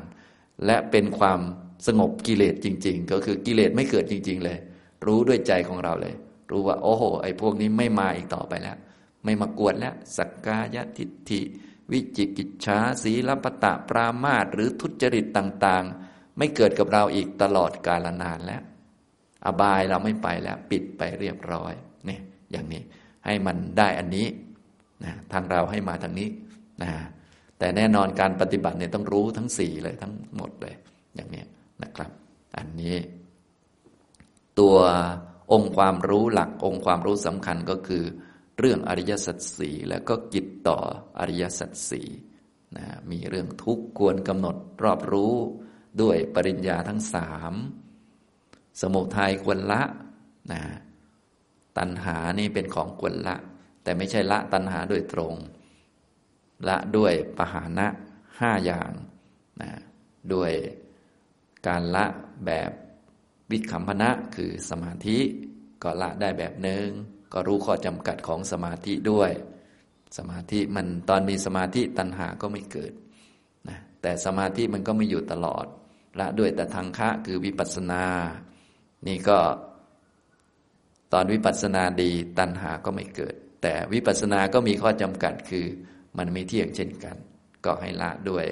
[0.66, 1.40] และเป็นความ
[1.88, 4.58] สงบกิเลสจริง ๆ ก็คือกิเลสไม่เกิดจริง ๆ เลย
[5.06, 6.16] รู้ด้วยใจของเราเลย
[6.52, 8.78] รู้ว่า โอ้โห ไอ้พวกนี้ไม่มาอีกต่อไปแล้ว
[9.24, 11.42] ไม่มากวนแล้ว สักกายทิฏฐิ
[11.92, 18.62] วิจิกิจฉาสีลปตะปรามาตหรือทุจริตต่าง ๆ ไม่เกิดกับเราอีกตลอดกาลนานแล้ว
[19.48, 21.74] อบายเราไม่ไปแล้ว ปิดไปเรียบร้อย
[22.06, 22.22] เนี่ย
[22.52, 22.82] อย่างนี้
[23.26, 24.28] ให้มันได้อันนี้
[25.04, 26.30] นะทางเราให้มาทางนี้
[26.84, 26.92] นะ
[27.60, 30.76] แต่แน่นอนการปฏิบัติเนี่ยต้องรู้ทั้งสี่เลยทั้งหมดเลย
[31.16, 31.44] อย่างนี้
[31.84, 32.12] นะครับ
[32.58, 32.96] อันนี้
[34.60, 34.78] ตัว
[35.52, 38.04] องค์ความรู้หลักองค์ความรู้สำคัญก็คือ
[38.60, 40.78] เรื่องอริยสัจสี่แล้วก็กิจต่อ
[41.20, 42.08] อริยสัจสี่
[42.78, 45.36] นะมีเรื่องทุกข์ควรกำหนดรอบรู้
[46.02, 47.54] ด้วยปริญญาทั้งสาม
[48.82, 49.82] สมุทัยควรละ
[50.52, 50.62] นะ
[51.78, 53.36] ตัณหานี่เป็นของควรละ
[53.84, 55.34] แต่ไม่ใช่ละตัณหาโดยตรง
[56.68, 57.88] ละด้วยปหานะ
[58.40, 58.92] ห้าอย่าง
[59.62, 59.72] นะ
[60.34, 60.52] ด้วย
[61.68, 62.06] การละ
[62.46, 62.72] แบบ
[63.52, 65.20] วิคัมพนะคือสมาธิ
[65.84, 66.88] ก็ละได้แบบหนึ่ง
[67.34, 69.32] ก็รู้ข้อจำกัดของสมาธิด้วย
[70.18, 72.94] สมาธิมันตอนมีสมาธิตัณหาก็ไม่เกิด
[73.70, 75.66] นะแต่สมาธิมันก็ไม่อยู่ตลอด
[76.20, 78.04] ละด้วยแต่ทางคะคือวิปัสสนา
[79.08, 79.40] นี่ก็
[81.14, 85.66] ตอนวิปัสสนาดีตัณหาก็ไม่เกิด แต่วิปัสสนาก็มีข้อจำกัดคือ
[86.18, 87.16] มันไม่เที่ยงเช่นกัน
[87.66, 88.46] ก็ให้ละด้วย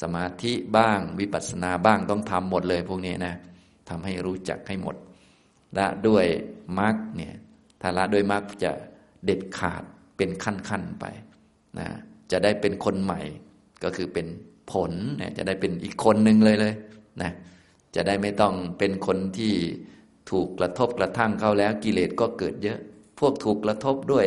[0.00, 3.34] สมาธิบ้างวิปัสสนาบ้างต้องทำหมดเลยพวกนี้นะ
[3.88, 4.96] ทำให้รู้จักให้หมด
[5.78, 6.26] ละด้วย
[6.78, 7.34] มรรคเนี่ย
[7.80, 8.72] ถ้าละด้วยมรรคจะ
[9.24, 9.82] เด็ดขาด
[10.16, 11.04] เป็นขั้นๆไป
[11.78, 11.86] นะ
[12.32, 13.20] จะได้เป็นคนใหม่
[13.82, 14.26] ก็คือเป็น
[14.70, 16.74] ผลเนี่ยจะได้เป็นอีกคนหนึ่งเลยเลย
[17.22, 17.30] นะ
[17.94, 19.54] จะได้ไม่ต้องเป็นคนที่
[20.30, 22.78] ถูกกระทบกระทั่งเข้าแล้วกิเลสก็เกิดเยอะ
[23.18, 24.26] พวกถูกกระทบด้วย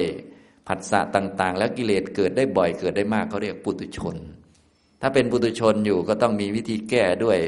[0.68, 4.16] ผัสสะต่าง ๆ แล้วกิเลสเกิดได้บ่อยเกิดได้มากเขาเรียกปุตุชน
[5.02, 7.40] ถ้าเป็นปุตุชนอยู่ก็ต้องมีวิธีแก้ด้วย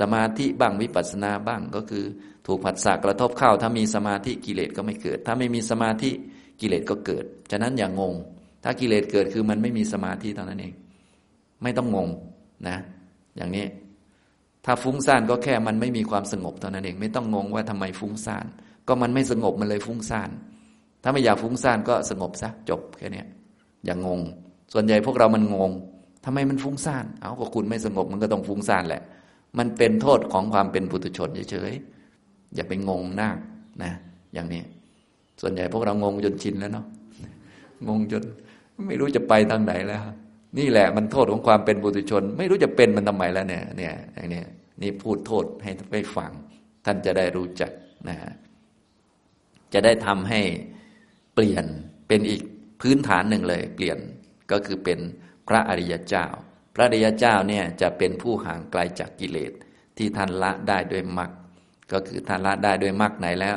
[0.00, 2.04] สมาธิบ้างวิปัสสนาบ้างก็คือ
[2.46, 6.10] ถูกผัสสะกระทบเข้า ถ้ามีสมาธิกิเลสก็ไม่เกิด ถ้าไม่มีสมาธิ
[6.60, 8.14] กิเลสก็เกิด ฉะนั้นอย่างงง
[8.64, 10.74] ถ้ากิเลสเกิดคือมันไม่มีสมาธิเท่านั้นเอง
[11.62, 12.08] ไม่ต้องงง
[12.68, 12.76] นะ
[13.36, 13.64] อย่างนี้
[14.64, 18.46] ถ้าฟุ้งซ่านก็แค่มันไม่มีความสงบเท่านั้นเอง ไม่ต้องงงว่าทำไมฟุ้งซ่าน
[18.88, 20.30] ก็มันไม่สงบมันเลยฟุ้งซ่าน
[21.02, 23.24] ถ้าไม่อยากฟุ้งซ่านก็สงบซะจบแค่นี้
[23.84, 24.20] อย่างงง
[24.72, 25.70] ส่วนใหญ่พวกเรามันงง
[26.24, 29.02] ทำไมมันฟุ้งซ่าน เอาก็คุณไม่สงบมันก็ต้องฟุ้งซ่านแหละ
[29.58, 33.30] มันเป็นโทษของความเป็นปุถุชนเฉยๆอย่าไปงงหน้า
[33.82, 33.92] นะ
[34.34, 34.62] อย่างนี้
[35.40, 36.86] ส่วนใหญ่พวกเรางงจนชินแล้วเนาะ
[37.88, 38.22] งงจน
[38.86, 40.00] ไม่รู้จะไปทางไหนแล้ว
[40.58, 44.42] นี่แหละมันโทษของความเป็นบุตุชน ไม่รู้จะเป็นมันทำไมแล้วเนี่ยเนี่ยอย่างนี้
[44.82, 46.32] นี่พูดโทษให้ไปฟัง
[46.84, 47.72] ท่านจะได้รู้จัก
[48.08, 48.32] นะฮะ
[49.72, 50.40] จะได้ทำให้
[51.34, 51.64] เปลี่ยน
[52.08, 52.42] เป็นอีก
[52.80, 53.98] พื้นฐานหนึ่งเลย เปลี่ยน
[54.50, 54.98] ก็คือเป็น
[55.48, 56.26] พระอริยเจ้า
[56.74, 59.52] พระอริยเจ้าเนี่ยจะเป็นผู้ห่างไกลจากกิเลส
[59.98, 61.30] ที่ท่านละได้ด้วยมรรค
[61.92, 63.56] ก็คือท่านละได้ด้วยมรรคไหนแล้ว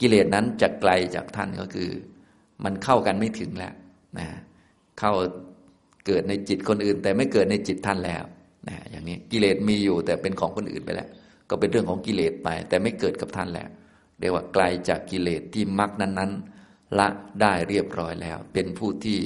[0.00, 1.90] กิเลสนั้นจะไกลจากท่านก็คือ
[2.64, 3.74] มันเข้ากันไม่ถึงแล้ว
[4.18, 4.26] นะ
[4.98, 5.12] เข้า
[6.06, 8.24] เกิดในจิตคนอื่น แต่ไม่เกิดในจิตท่านแล้ว
[8.68, 11.08] นะอย่างนี้กิเลสมีอยู่แต่เป็นของคนอื่นไปแล้ว
[11.48, 13.68] ก็เป็นเรื่องของกิเลสไป แต่ไม่เกิดกับท่านแล้ว
[14.18, 17.08] เรียกว่าไกลจากกิเลสที่มักนั้นๆ ละ
[17.40, 19.20] ได้เรียบร้อยแล้ว เป็นผู้ที่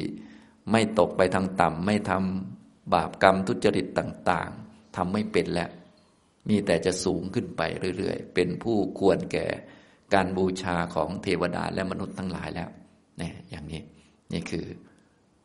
[0.73, 5.71] ไม่ตกไปทางต่ำไม่ทำบาปกรรมทุจริตต่างๆทำไม่เป็นแล้ว
[6.49, 7.63] มีแต่จะสูงขึ้นไป
[7.97, 9.47] เรื่อยๆ เป็นผู้ควรแก่
[10.15, 12.71] การบูชาของเทวดาและมนุษย์ทั้งหลายแล้ว
[13.21, 13.83] นี่ยอย่างนี้
[14.33, 14.67] นี่คือ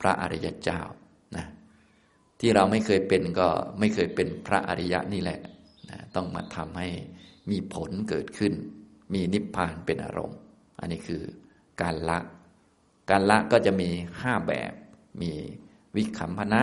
[0.02, 0.82] พระอริยเจ้า
[1.38, 1.46] นะ
[2.40, 3.48] ที่เราไม่เคยเป็นก็
[3.80, 5.40] ไม่เคยเป็นพระอริยะนี่แหละ
[5.90, 6.90] นะต้องมาทำให้
[7.52, 8.54] มีผลเกิดขึ้น
[9.14, 10.40] มีนิพพานเป็นอารมณ์
[10.80, 11.22] อันนี้คือ
[11.82, 12.20] การละ
[13.10, 13.90] การละก็จะมี
[14.22, 14.72] ห้าแบบ
[15.22, 15.32] มี
[15.96, 16.62] วิคัมพนะ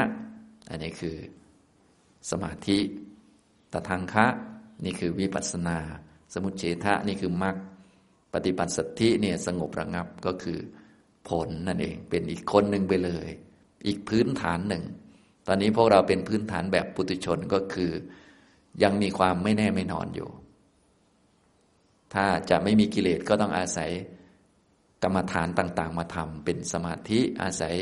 [0.71, 1.17] อันนี้คือ
[2.31, 2.79] สมาธิ
[3.73, 4.27] ตทางคะ
[4.85, 5.79] นี่คือวิปัสนา
[6.35, 7.57] สมุทเฉทะนี่คือมรรค
[8.33, 10.59] ปฏิปัสสธิเนี่ยสงบระงับก็คือ
[11.29, 13.29] ผลนั่นเอง เป็นอีกคนหนึ่งไปเลย
[13.87, 14.85] อีกพื้นฐานหนึ่ง
[15.47, 17.91] ตอนนี้พวกเราเป็นพื้นฐานแบบปุถุชนก็คือ
[18.83, 20.29] ยังมีความไม่แน่ไม่นอนอยู่
[22.15, 23.91] ถ้าจะไม่มีกิเลสก็ต้องอาศัย
[25.03, 27.77] กรรมฐานต่างๆ มาทำเป็นสมาธิอาศัย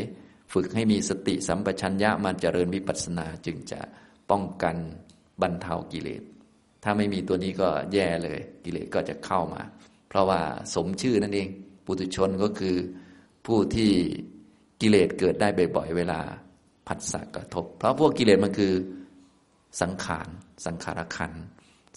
[0.53, 3.81] ฝึกให้มีสติสัมปชัญญะมาเจริญวิปัสสนาจึงจะ
[4.31, 4.77] ป้องกัน
[5.43, 6.23] บรรเทากิเลส
[6.83, 9.63] ถ้าไม่มีตัวนี้ก็แย่เลย กิเลสก็จะเข้ามา
[10.09, 10.41] เพราะว่า
[10.75, 11.49] สมชื่อนั่นเอง
[11.87, 12.77] ปุถุชนก็คือ
[13.47, 13.93] ผู้ที่
[14.81, 16.21] กิเลสเกิดได้บ่อยๆเวลา
[16.89, 18.73] ผัสสะกระทบ เพราะพวกกิเลสมันคือ
[19.81, 20.29] สังขาร
[20.67, 21.33] สังขารขัน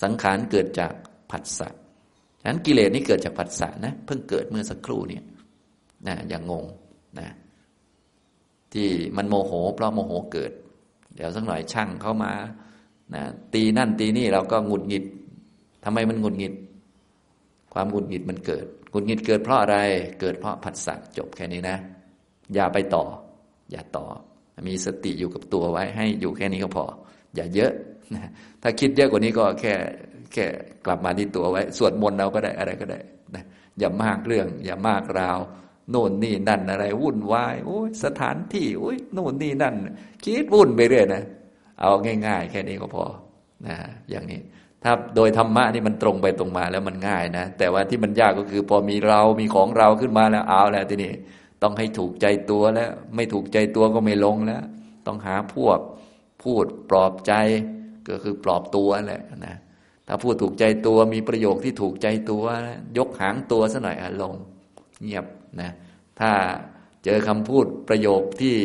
[0.04, 0.94] สังขารเกิดจาก
[1.32, 1.70] ผัสสะ
[2.42, 5.24] ฉะนั้นกิเลสนี่เกิดจากผัสสะนะเพิ่งเกิดเมื่อสักครู่เนี่ย
[6.08, 6.66] นะอย่างงง
[7.20, 7.30] นะ
[8.74, 10.52] ที่มันโมโห เพราะโมโหเกิด
[11.16, 12.32] เดี๋ยวสักหน่อยช่างเข้ามา
[13.16, 13.24] นะ
[13.54, 15.04] ตีนั่นตีนี่เราก็หงุดหงิด
[15.84, 16.54] ทำไมมันหงุดหงิด
[17.74, 19.78] ความหงุดหงิดมันเกิดหงุดหงิดเกิดเพราะอะไร
[20.20, 21.78] เกิดเพราะผัสสะจบแค่นี้นะ
[22.56, 23.06] อย่าไปต่อ
[23.72, 24.06] อย่าต่อ
[24.68, 26.86] มีสติอยู่กับตัวไว้ ให้อยู่แค่นี้ก็พอ
[27.36, 27.74] อย่าเยอะ
[28.62, 29.74] ถ้าคิดเยอะกว่านี้ก็แค่
[30.34, 30.45] แค่
[30.86, 33.00] กลับมาที่ตัวไว้ สวดมนต์เราก็ได้อะไรก็ได้
[33.36, 33.43] นะ
[33.80, 35.39] อย่ามากเรื่อง อย่ามากราว
[35.91, 39.76] โน่นนี่นั่นอะไร วุ่นวายโอ้ยสถานที่โอ้ยโน่นนี่นั่น
[40.24, 41.24] คิดวุ่นไปเรื่อยนะ
[41.80, 41.89] เอา
[42.28, 43.06] ง่ายๆ แค่นี้ก็พอ
[43.68, 43.76] นะ
[44.10, 44.39] อย่างนี้
[44.84, 51.14] ถ้าโดยธรรมะนี่มันตรงไปตรงมาแล้วมันง่ายนะ แต่ว่าที่มันยากก็คือ พอมีเรามีของเราขึ้นมาแล้วเอาแล้วทีนี้
[51.64, 54.64] ต้องให้ถูกใจตัวแล้ว ไม่ถูกใจตัวก็ไม่ลงแล้ว
[55.05, 55.80] ต้องหาพวก
[56.43, 57.34] พูดปลอบใจ
[58.10, 59.55] ก็คือปลอบตัวแหละนะ
[60.07, 62.43] ถ้าพูดถูกใจตัวมีประโยคที่ถูกใจตัว
[62.97, 64.34] ยกหางตัวซะหน่อยอลง
[65.03, 65.26] เงียบ
[65.62, 65.72] นะ
[66.20, 66.32] ถ้า
[67.05, 68.55] เจอคำพูดประโยคที่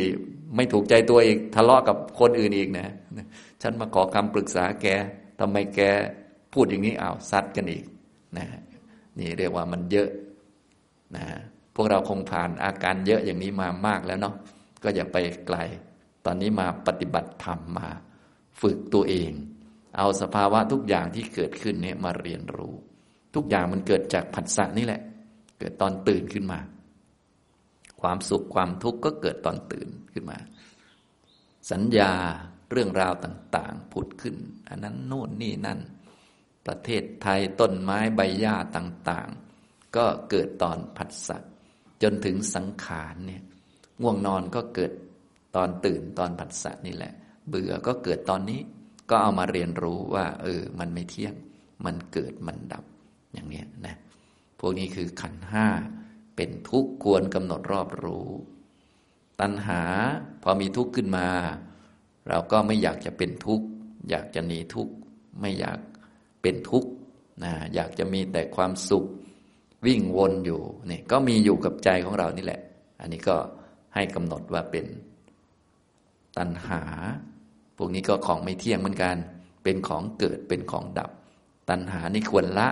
[0.57, 2.89] ไม่ถูกใจตัวอีกทะเลาะกับคนอื่นอีกนะ
[3.63, 4.87] ฉันมาขอคำปรึกษาแก
[5.41, 5.81] ทำไมแก
[6.53, 7.85] พูดอย่างนี้อ้าวซัดกันอีก
[8.37, 8.47] นะ
[9.19, 10.09] นี่เรียกว่ามันเยอะ
[11.17, 11.25] นะ
[11.75, 14.35] พวกเราคงผ่านอาการเยอะอย่างนี้มามากแล้วเนาะ
[14.83, 15.17] ก็อย่าไป
[15.47, 15.59] ไกล
[16.25, 17.89] ตอนนี้มาปฏิบัติธรรมมา
[18.61, 19.33] ฝึกตัวเอง
[19.97, 22.75] เอาสภาวะทุกอย่างที่เกิดขึ้นเนี่ยมาเรียนรู้
[23.35, 25.01] ทุกอย่างมันเกิดจากผัสสะนี่แหละ
[25.59, 26.61] เกิดตอนตื่นขึ้นมา
[28.01, 30.39] ความสุขความทุกข์ก็เกิดตอนตื่นขึ้นมา
[31.71, 32.13] สัญญา
[32.71, 34.37] เรื่องราวต่างๆผุดขึ้น
[34.69, 35.81] อันนั้นโน่นนี่นั่น
[36.67, 39.29] ประเทศไทยต้นไม้ใบหญ้าต่าง
[39.63, 41.39] ๆ ก็เกิดตอนผัสสะ
[42.05, 43.43] จนถึงสังขารเนี่ย
[44.03, 44.93] ง่วงนอนก็เกิด
[45.57, 47.13] ตอนตื่นตอนผัสสะนี่แหละ
[47.49, 48.61] เบื่อก็เกิดตอนนี้
[49.11, 51.35] ก็เอามาเรียนรู้ว่า เออ มันไม่เที่ยง
[51.85, 52.85] มันเกิดมันดับ
[53.33, 53.97] อย่างนี้นะ
[54.61, 55.67] พวกนี้คือขันห้า
[56.37, 58.31] เป็นทุกข์ควรกำหนดรอบรู้
[59.41, 59.83] ตัณหา
[60.43, 61.29] พอมีทุกข์ขึ้นมา
[62.29, 63.67] เราก็ไม่อยากจะเป็นทุกข์
[64.11, 64.95] อยากจะหนีทุกข์
[65.41, 65.79] ไม่อยาก
[66.43, 66.91] เป็นทุกข์
[67.45, 69.05] นะอยากจะมีแต่ความสุข
[69.87, 70.61] วิ่งวนอยู่
[70.91, 72.61] นี่ก็มีอยู่กับใจของเรานี่แหละ
[73.01, 73.37] อันนี้ก็
[73.95, 74.87] ให้กำหนดว่าเป็น
[76.39, 76.83] ตัณหา
[77.77, 79.17] พวกนี้ก็ของไม่เที่ยงเหมือนกัน
[79.65, 81.11] เป็นของเกิดเป็นของดับ
[81.71, 82.69] ตัณหานี่ควรละ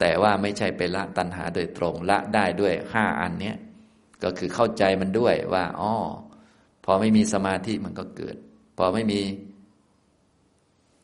[0.00, 3.56] แต่ว่าไม่ใช่ไปละตัณหาโดยตรงละได้ด้วยห้าอันเนี้ย
[4.22, 5.92] ก็คือเข้าใจมันด้วยว่าอ๋อ
[6.84, 8.36] พอไม่มีสมาธิมันก็เกิด
[8.78, 9.20] พอไม่มี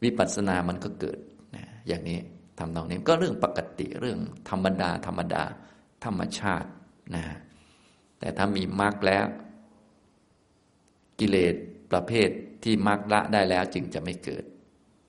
[0.02, 1.18] วิปัสสนามันก็เกิด
[1.56, 2.18] นะอย่างนี้
[2.58, 4.18] ทำนองนี้ก็เรื่องปกติเรื่อง
[4.50, 5.42] ธรรมดา ธรรมดา
[6.04, 6.68] ธรรมชาติ
[7.14, 7.24] นะ
[8.18, 9.26] แต่ถ้ามีมรรคแล้ว
[11.20, 11.54] กิเลส
[11.90, 12.28] ประเภท
[12.64, 14.44] ที่มรรคละได้แล้วจึงจะไม่เกิด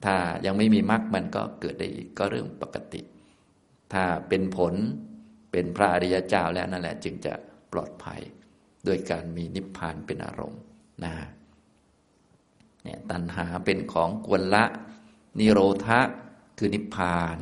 [0.06, 0.16] ถ้า
[0.46, 3.02] ยังไม่มีมรรคมันก็เกิดได้อีกก็เรื่องปกติ
[3.93, 4.74] ถ้าเป็นผล
[5.52, 7.34] เป็นพระอริยเจ้าแล้วนั่นแหละ จึงจะ
[7.72, 8.22] ปลอดภัย
[8.86, 10.62] โดยการมีนิพพานเป็นอารมณ์
[11.04, 11.14] นะ
[12.84, 14.64] เนี่ยตัณหาเป็นของกวนละ
[15.39, 16.00] นิโรธะ
[16.58, 17.38] คือนิพพาน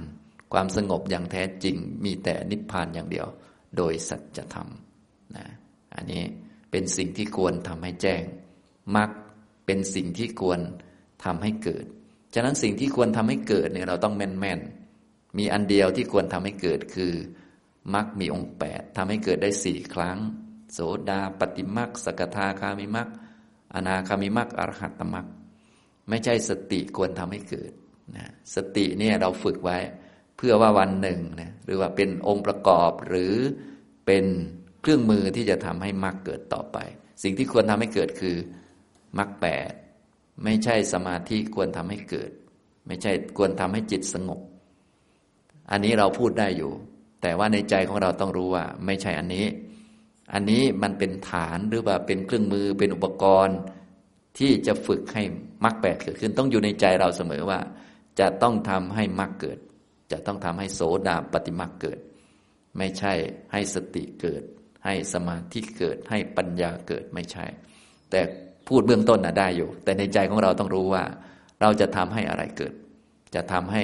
[0.53, 3.27] ความสงบอย่างแท้จริง มีแต่นิพพานอย่างเดียว
[3.77, 4.69] โดยสัจธรรม
[5.35, 5.45] นะ
[5.95, 6.23] อันนี้
[6.71, 8.21] เป็นสิ่งที่ควรทำให้แจ้ง
[8.95, 9.09] มรรค
[9.65, 10.59] เป็นสิ่งที่ควร
[11.25, 11.85] ทำให้เกิด
[12.33, 14.59] ฉะนั้นสิ่งที่ควรทำให้เกิดเนี่ยเราต้องแม่นแม่น
[15.37, 17.13] มีอันเดียวที่ควรทำให้เกิดคือ
[17.93, 20.17] มรรคมีองค์แปดทำให้เกิดได้สี่ครั้ง
[20.73, 23.07] โสดาปฏิมรรคสกทาคามิมรรค
[23.75, 25.27] อนาคามิมรรคอรหัตตมรรค
[26.09, 27.71] ไม่ใช่สติควรทำให้เกิด
[28.17, 29.77] นะสติเนี่ยเราฝึกไว้
[30.37, 33.33] เพื่อว่าวันหนึ่งนะหรือว่าเป็นองค์ประกอบหรือ
[34.05, 34.25] เป็น
[34.81, 36.77] เครื่องมือที่จะทำให้มรรคเกิดต่อไป
[37.23, 38.35] สิ่งที่ควรทำให้เกิดคือ
[39.17, 39.71] มรรคแปด
[40.43, 42.31] ไม่ใช่สมาธิควรทำให้เกิด
[42.87, 44.39] ไม่ใช่ควรทำให้จิตสงบ
[45.71, 46.71] อันนี้เราพูดได้อยู่
[47.21, 49.45] แต่ว่าในใจของเราต้องรู้ว่า ไม่ใช่อันนี้
[50.33, 53.57] อันนี้มันเป็นฐานหรือว่าเป็นเครื่องมือเป็นอุปกรณ์
[54.37, 55.23] ที่จะฝึกให้
[55.63, 57.59] มรรคแปดเกิดขึ้น ต้องอยู่ในใจเราเสมอว่า
[58.19, 59.59] จะต้องทำให้มรรคเกิด
[60.11, 61.99] จะต้องทำให้โสดาปฏิมรรคเกิด
[62.77, 63.13] ไม่ใช่
[63.51, 64.43] ให้สติเกิด
[64.85, 67.45] ให้สมาธิเกิด ให้ปัญญาเกิดไม่ใช่
[68.11, 68.21] แต่
[68.67, 71.03] พูดเบื้องต้นนะได้อยู่ แต่ในใจของเราต้องรู้ว่า
[71.61, 72.73] เราจะทำให้อะไรเกิด
[73.35, 73.83] จะทำให้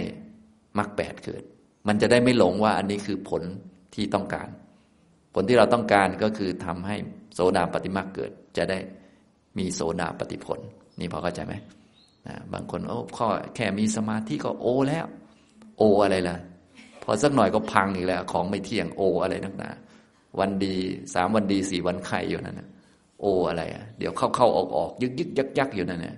[0.77, 1.43] มรรคแปดเกิด
[1.87, 3.43] มันจะได้ไม่หลงว่าอันนี้คือผล
[3.95, 4.49] ที่ต้องการ
[5.33, 6.95] ผลที่เราต้องการก็คือทำให้
[7.33, 8.79] โสดาปฏิมรรคเกิด จะได้
[9.57, 10.59] มีโสดาปฏิผล
[10.99, 11.53] นี่พอเข้าใจไหม
[12.53, 15.05] บางคนโอ้ข้อแค่มีสมาธิก็โอแล้ว
[15.77, 16.37] โออะไรล่ะ
[17.03, 19.69] พอสักหน่อยก็พังอีกแล้ว ของไม่เที่ยงโออะไรนักหนา
[20.39, 20.75] วันดี
[21.13, 22.69] สามวันดีสี่วันไข่อยู่นั่นนะ
[23.21, 26.17] โออะไรอะเดี๋ยวเข้าเข้าออกออกยึกยึกยักยักอยู่นั่นเนี่ย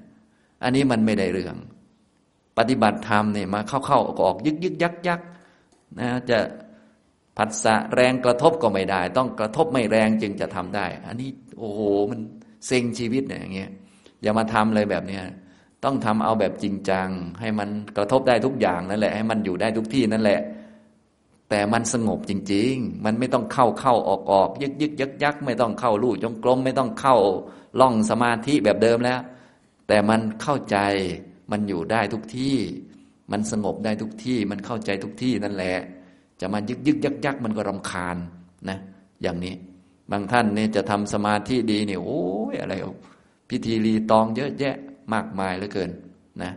[0.64, 1.56] อันนี้มันไม่ได้เรื่อง
[2.58, 5.22] ปฏิบัติธรรมเนี่ยมาเข้าเข้าออกออกยึกยึกยักยัก
[6.00, 6.38] นะจะ
[7.38, 11.30] ผัสสะแรงกระทบก็ไม่ได้ ต้องกระทบไม่แรงจึงจะทำได้ อันนี้
[11.60, 11.82] โอ้โห
[12.12, 12.20] มัน
[12.68, 13.72] เซ็งชีวิตเนี่ยอย่างเงี้ย
[14.22, 15.24] อย่ามาทำเลยแบบเนี้ย
[15.84, 17.10] ต้องทำเอาแบบจริงจัง
[17.40, 20.40] ให้มันกระทบได้ทุกอย่างนั่นแหละ ให้มันอยู่ได้ทุกที่นั่นแหละ
[21.50, 27.16] แต่มันสงบจริง ๆ มันไม่ต้องเข้าเข้าออกออกยึกยึกยักยักไม่ต้องเข้าลู่จงกรมไม่ต้องเข้า
[27.80, 29.20] ล่องสมาธิแบบเดิมแล้ว
[29.88, 30.78] แต่มันเข้าใจ
[31.52, 32.58] มันอยู่ได้ทุกที่
[33.32, 35.78] มันสงบได้ทุกที่ มันเข้าใจทุกที่นั่นแหละ
[36.42, 38.18] จะมายึกยึกยักยักมันก็รำคาญ
[38.70, 38.78] นะ
[39.22, 39.56] อย่างนี้
[40.12, 42.24] บางท่านเนี่ยจะทำสมาธิดีเนี่ยโอ้
[42.54, 42.74] ยอะไร
[43.50, 44.76] พิธีรีตองเยอะแยะ
[45.14, 45.92] มากมายเหลือเกิน
[46.44, 46.52] นะ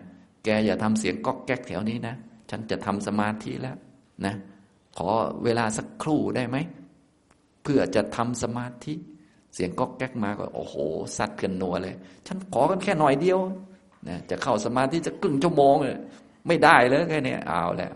[0.44, 2.14] แกอย่าทำเสียงก๊อกแก๊กแถวนี้นะ
[2.50, 3.76] ฉันจะทำสมาธิแล้ว
[4.24, 4.34] นะ
[4.96, 5.08] ขอ
[5.44, 6.56] เวลาสักครู่ได้ไหม
[7.62, 8.94] เพื่อจะทำสมาธิ
[9.54, 10.74] เสียงก๊อกแก๊กมาก็โอ้โห
[11.16, 11.94] ซัดกันนัวเลย
[12.26, 13.38] ฉันขอกันแค่หน่อยเดียว
[14.08, 15.98] นะจะเข้าสมาธิจะครึ่งชั่วโมงเลย
[16.46, 17.94] ไม่ได้เลยแค่นี้เอาแล้ว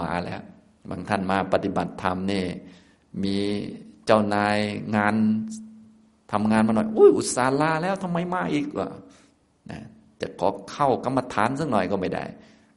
[0.00, 0.42] มาแล้ว
[0.90, 2.44] บางท่านมาปฏิบัติธรรมนี่
[3.22, 3.36] มี
[4.06, 4.58] เจ้านาย
[4.96, 5.14] งาน
[6.32, 8.88] ทำงานมาหน่อยอุ้ยอุตส่าห์ลาแล้วทำไมมาอีกวะ
[10.44, 12.24] อเข้ากรรมฐานสักหน่อยก็ไม่ได้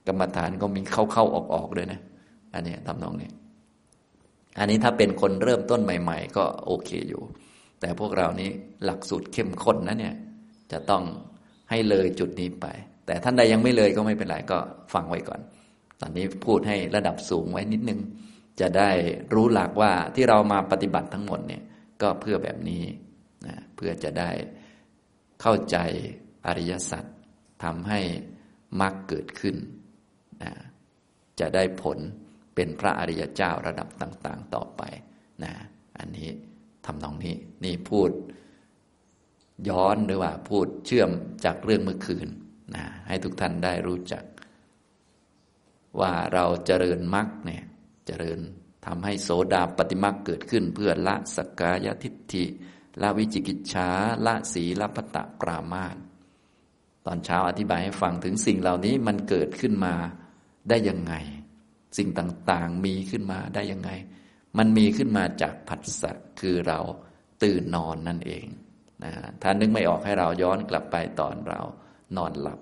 [0.08, 2.00] กรรมฐานก็มีเข้าเข้าออกออกเลยนะ
[2.54, 3.30] อันนี้ทำนองนี้
[4.60, 7.22] อันนี้ถ้าเป็นคนเริ่มต้นใหม่ ๆ ก็โอเคอยู่
[7.80, 8.50] แต่พวกเรานี้
[8.86, 10.16] หลักสูตรเข้มข้นนะเนี่ย
[10.72, 11.04] จะต้อง
[11.70, 12.66] ให้เลยจุดนี้ไป
[13.06, 14.58] แต่ท่านใดยังไม่เลยก็ไม่เป็นไรก็
[14.94, 15.42] ฟังไว้ก่อน
[16.02, 18.00] ตอนนี้พูดให้ระดับสูงไว้นิดนึง
[18.60, 18.90] จะได้
[19.34, 21.64] รู้หลักว่าที่เรามาปฏิบัติทั้งหมดเนี่ย
[22.02, 22.84] ก็เพื่อแบบนี้
[23.48, 24.30] นะเพื่อจะได้
[25.42, 25.78] เข้าใจ
[26.48, 27.04] อริยสัจ
[27.64, 28.00] ทำให้
[28.82, 29.56] มรรคเกิดขึ้น
[30.44, 30.52] นะ
[31.40, 31.98] จะได้ผล
[32.56, 34.82] เป็นพระอริยเจ้าระดับต่าง ๆ ต่อไป
[35.44, 35.54] นะ
[36.00, 36.30] อันนี้
[36.86, 38.10] ทำนองนี้นี่พูด
[39.70, 41.10] ย้อนหรือว่าพูดเชื่อม
[41.46, 42.28] จากเรื่องเมื่อคืน
[42.76, 44.24] นะให้ทุกท่านได้รู้จัก
[46.00, 47.64] ว่าเราเจริญมรรคเนี่ย
[48.08, 48.40] เจริญ
[48.86, 52.46] ทำให้โสดาปฏิมรรคเกิดขึ้น เพื่อละสกกายทิฏฐิ
[53.02, 53.90] ละวิจิกิจฉา
[54.26, 55.96] ละสีละพตะปรามาต
[57.08, 59.94] ตอนเช้าอธิบายให้ฟังถึงสิ่งเหล่านี้มันเกิดขึ้นมา
[60.70, 61.14] ได้ยังไง
[61.98, 63.92] สิ่งต่างๆมีขึ้นมาได้ยังไง
[64.58, 66.80] มันมีขึ้นมาจากผัสสะคือเรา
[67.44, 68.46] ตื่นนอนนั่นเอง
[69.04, 71.62] นะถ้านึกไม่ออกให้เราย้อนกลับไปตอนเรา
[72.18, 72.60] นอนหลับ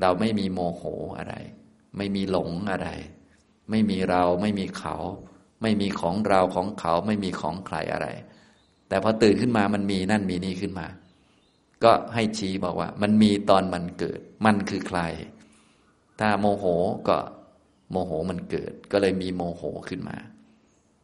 [0.00, 0.82] เราไม่มีโมโห
[1.18, 1.34] อะไร
[1.96, 2.88] ไม่มีหลงอะไร
[3.70, 4.96] ไม่มีเราไม่มีเขา
[5.62, 8.08] ไม่มีของเราของเขาไม่มีของใครอะไร
[8.88, 10.86] แต่พอตื่นขึ้นมามันมีนั่นมีนี่ขึ้นมา
[11.84, 15.00] ก็ให้ชี้บอกว่า มันมีตอนมันเกิด มันคือใคร
[16.20, 16.64] ถ้าโมโห
[17.08, 17.18] ก็
[17.90, 20.16] โมโหมันเกิด ก็เลยมีโมโหขึ้นมา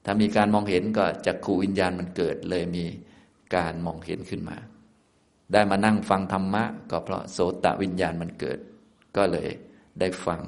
[0.04, 2.84] ถ้ามีการมองเห็นก็จักขูวิญญาณมันเกิด เลยมี
[3.56, 4.56] การมองเห็นขึ้นมา
[5.52, 8.58] ได้มานั่งฟังธรรมะ ก็เพราะโสตวิญญาณมันเกิด
[9.16, 9.48] ก็เลย
[10.00, 10.42] ได้ฟัง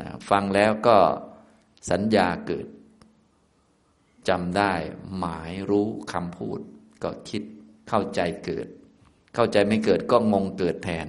[0.00, 0.96] นะฟังแล้วก็
[1.90, 2.66] สัญญาเกิด
[4.28, 4.72] จำได้
[5.18, 6.60] หมายรู้คำพูด
[7.02, 7.42] ก็คิด
[7.88, 8.68] เข้าใจเกิด
[9.40, 11.06] เข้าใจไม่เกิดก็งงเกิดแทน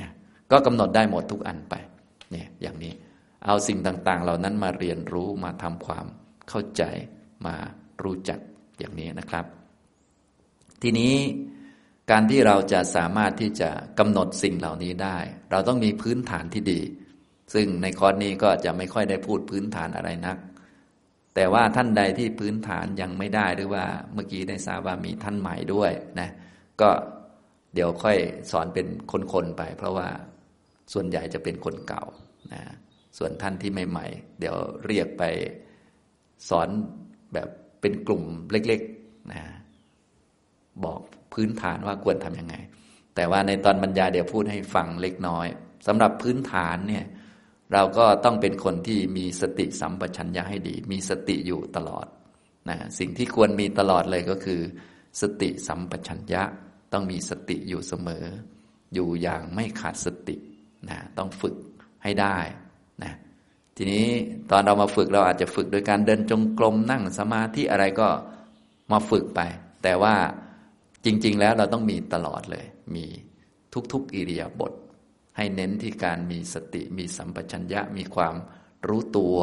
[0.00, 0.10] นะ
[0.50, 1.74] ก็กำหนดได้หมดทุกอันไป
[2.30, 2.92] เนี่ยอย่างนี้
[3.46, 6.06] เอาสิ่งต่างๆ เหล่านั้นมาเรียนรู้มาทำความ
[6.48, 6.82] เข้าใจ
[7.46, 7.54] มา
[8.02, 8.38] รู้จัก
[8.78, 9.44] อย่างนี้นะครับ
[10.82, 11.14] ทีนี้
[12.10, 15.18] การที่เราจะสามารถที่จะกำหนดสิ่งเหล่านี้ได้
[15.50, 16.80] เราต้องมีพื้นฐานที่ดี
[17.54, 20.36] ซึ่งในคอร์สนี้ก็จะไม่ค่อยได้พูดพื้นฐานอะไรนัก
[21.34, 26.30] แต่ว่าท่านใดที่พื้นฐานยังไม่ได้หรือว่าเมื่อกี้ได้ทราบว่ามีท่านใหม่ด้วยนะ
[26.80, 26.90] ก็
[27.74, 28.16] เดี๋ยวค่อย
[28.50, 28.86] สอนเป็น
[29.32, 30.08] คนๆไป เพราะว่า
[30.92, 32.04] ส่วนใหญ่จะเป็นคนเก่า
[32.52, 32.62] นะ
[33.18, 34.56] ส่วนท่านที่ใหม่ๆเดี๋ยว
[34.86, 35.22] เรียกไป
[36.48, 36.68] สอน
[37.34, 37.48] แบบ
[37.80, 39.42] เป็นกลุ่มเล็กๆนะ
[40.84, 41.00] บอก
[41.34, 42.54] พื้นฐานว่าควรทำยังไง
[43.14, 45.46] แต่ว่าในตอนบรรยายเดี๋ยวพูดให้ฟังเล็กน้อย
[45.86, 47.04] สำหรับพื้นฐานเนี่ย
[47.72, 52.06] เราก็ต้องเป็นคนที่มีสติสัมปชัญญะให้ดี มีสติอยู่ตลอด
[52.68, 54.60] นะสิ่งที่ควรมีตลอดเลยก็คือ
[55.20, 56.42] สติสัมปชัญญะ
[56.92, 58.24] ต้องมีสติอยู่เสมอ
[58.94, 60.36] อยู่อย่างไม่ขาดสติ
[60.88, 61.56] นะต้องฝึก
[62.02, 62.38] ให้ได้
[63.02, 63.12] นะ
[63.76, 64.06] ทีนี้
[64.50, 68.08] ตอนเรามาฝึกเราอาจจะฝึกโดยการเดินจงกรมนั่งสมาธิอะไรก็
[68.92, 69.40] มาฝึกไป
[69.82, 70.14] แต่ว่า
[71.04, 73.06] จริง ๆ แล้วเราต้องมีตลอดเลย มี
[73.92, 74.72] ทุกๆอิริยาบถ
[75.36, 78.34] ให้เน้นที่การมีสติมีสัมปชัญญะมีความ
[78.88, 79.38] รู้ตัว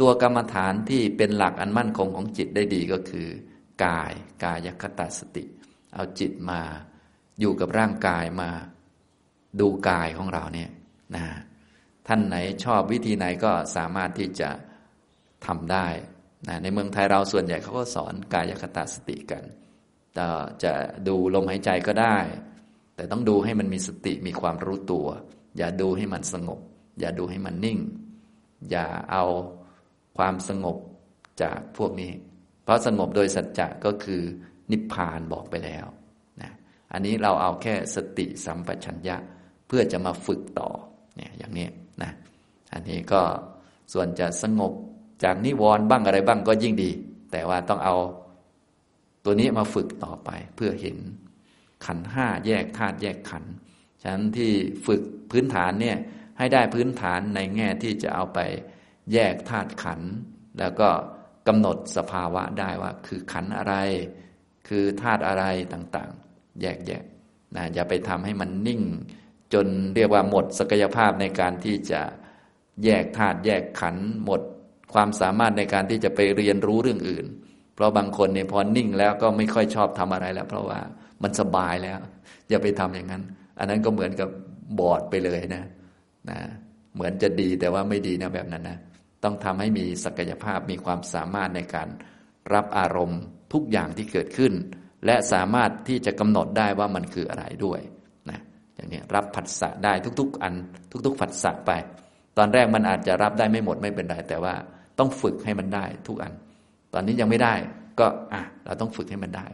[0.00, 3.28] ตัวกรรมฐานที่เป็นหลักอันมั่นคงของจิตได้ดีก็คือ
[3.84, 4.12] กาย
[4.44, 5.44] กายคตาสติ
[5.94, 6.60] เอาจิตมา
[7.40, 8.50] อยู่กับร่างกายมา
[9.60, 10.70] ดูกายของเราเนี่ย
[11.16, 11.24] นะ
[12.06, 14.50] ท่านไหนชอบวิธีไหนก็สามารถที่จะ
[15.46, 15.86] ทำได้
[16.48, 19.44] นะในเมืองไทยเราส่วนใหญ่เขาก็สอนกายคตาสติกัน
[20.16, 20.26] จะ
[20.64, 20.72] จะ
[21.08, 22.18] ดูลมหายใจก็ได้
[22.96, 25.06] แต่ต้องดูให้มันมีสติมีความรู้ตัว
[25.56, 26.60] อย่าดูให้มันสงบ
[27.00, 27.78] อย่าดูให้มันนิ่ง
[28.70, 29.24] อย่าเอา
[30.18, 30.76] ความสงบ
[31.42, 32.12] จากพวกนี้
[32.64, 34.22] เพราะสงบโดยสัจจะก็คือ
[34.72, 35.86] นิพพานบอกไปแล้ว
[36.42, 36.52] นะ
[36.92, 39.16] อันนี้เราเอาแค่สติสัมปชัญญะ
[39.66, 40.70] เพื่อจะมาฝึกต่อ
[41.16, 41.68] เนี่ยอย่างนี้
[42.02, 42.12] นะ
[42.72, 43.22] อันนี้ก็
[43.92, 44.72] ส่วนจะสงบ
[45.24, 46.90] จากนิวรณ์บ้างอะไรบ้างก็ยิ่งดี
[47.32, 47.96] แต่ว่าต้องเอา
[49.24, 50.96] ตัวนี้มาฝึกต่อไปเพื่อเห็น
[51.86, 53.44] ขันห้าแยกธาตุแยกขัน
[54.02, 54.52] ฉะนั้นที่
[54.86, 55.98] ฝึกพื้นฐานเนี่ย
[56.38, 58.38] ให้ได้พื้นฐานในแง่ที่จะเอาไป
[59.12, 60.00] แยกธาตุขัน
[60.58, 60.88] แล้วก็
[61.48, 63.74] กำหนดสภาวะได้ว่าคือขันอะไร
[64.68, 67.02] คือธาตุอะไรต่างๆ แยกแยะ
[67.56, 68.82] นะอย่าไปทำให้มันนิ่ง
[69.54, 72.00] จนเรียกว่าหมดศักยภาพในการที่จะ
[72.84, 74.40] แยกธาตุแยกขันหมด
[74.92, 77.26] ความสามารถในการที่จะไปเรียนรู้เรื่องอื่น
[77.74, 80.80] เพราะบางคนเนี่ยพอนิ่งแล้วก็ไม่ค่อยชอบทำอะไรแล้ว เพราะว่า
[81.22, 81.98] มันสบายแล้ว
[82.48, 83.22] อย่าไปทำอย่างนั้น
[83.58, 84.28] อันนั้นก็เหมือนกับ
[84.78, 85.64] บอดไปเลยนะ
[86.30, 86.38] นะ
[86.94, 88.78] เหมือนจะดีแต่ว่าไม่ดีนะแบบนั้นนะ
[89.24, 91.88] ต้องทำให้มีศักยภาพมีความสามารถในการ
[92.52, 94.52] รับอารมณ์ ทุกอย่างที่เกิดขึ้น
[95.06, 97.80] และสามารถที่จะกำหนดได้ว่ามันคืออะไรด้วย
[98.30, 98.40] นะ
[98.74, 100.54] อย่างนี้รับผัสสะได้ทุก ๆ อัน
[101.06, 101.70] ทุก ๆ ผัสสะไป
[102.38, 104.54] ตอนแรกมันอาจจะรับได้ไม่หมดไม่เป็นไรแต่ว่า
[104.98, 106.32] ต้องฝึกให้มันได้ทุกอัน
[106.94, 107.54] ตอนนี้ยังไม่ได้
[108.00, 109.46] ก็อะเราต้องฝึกให้มันได้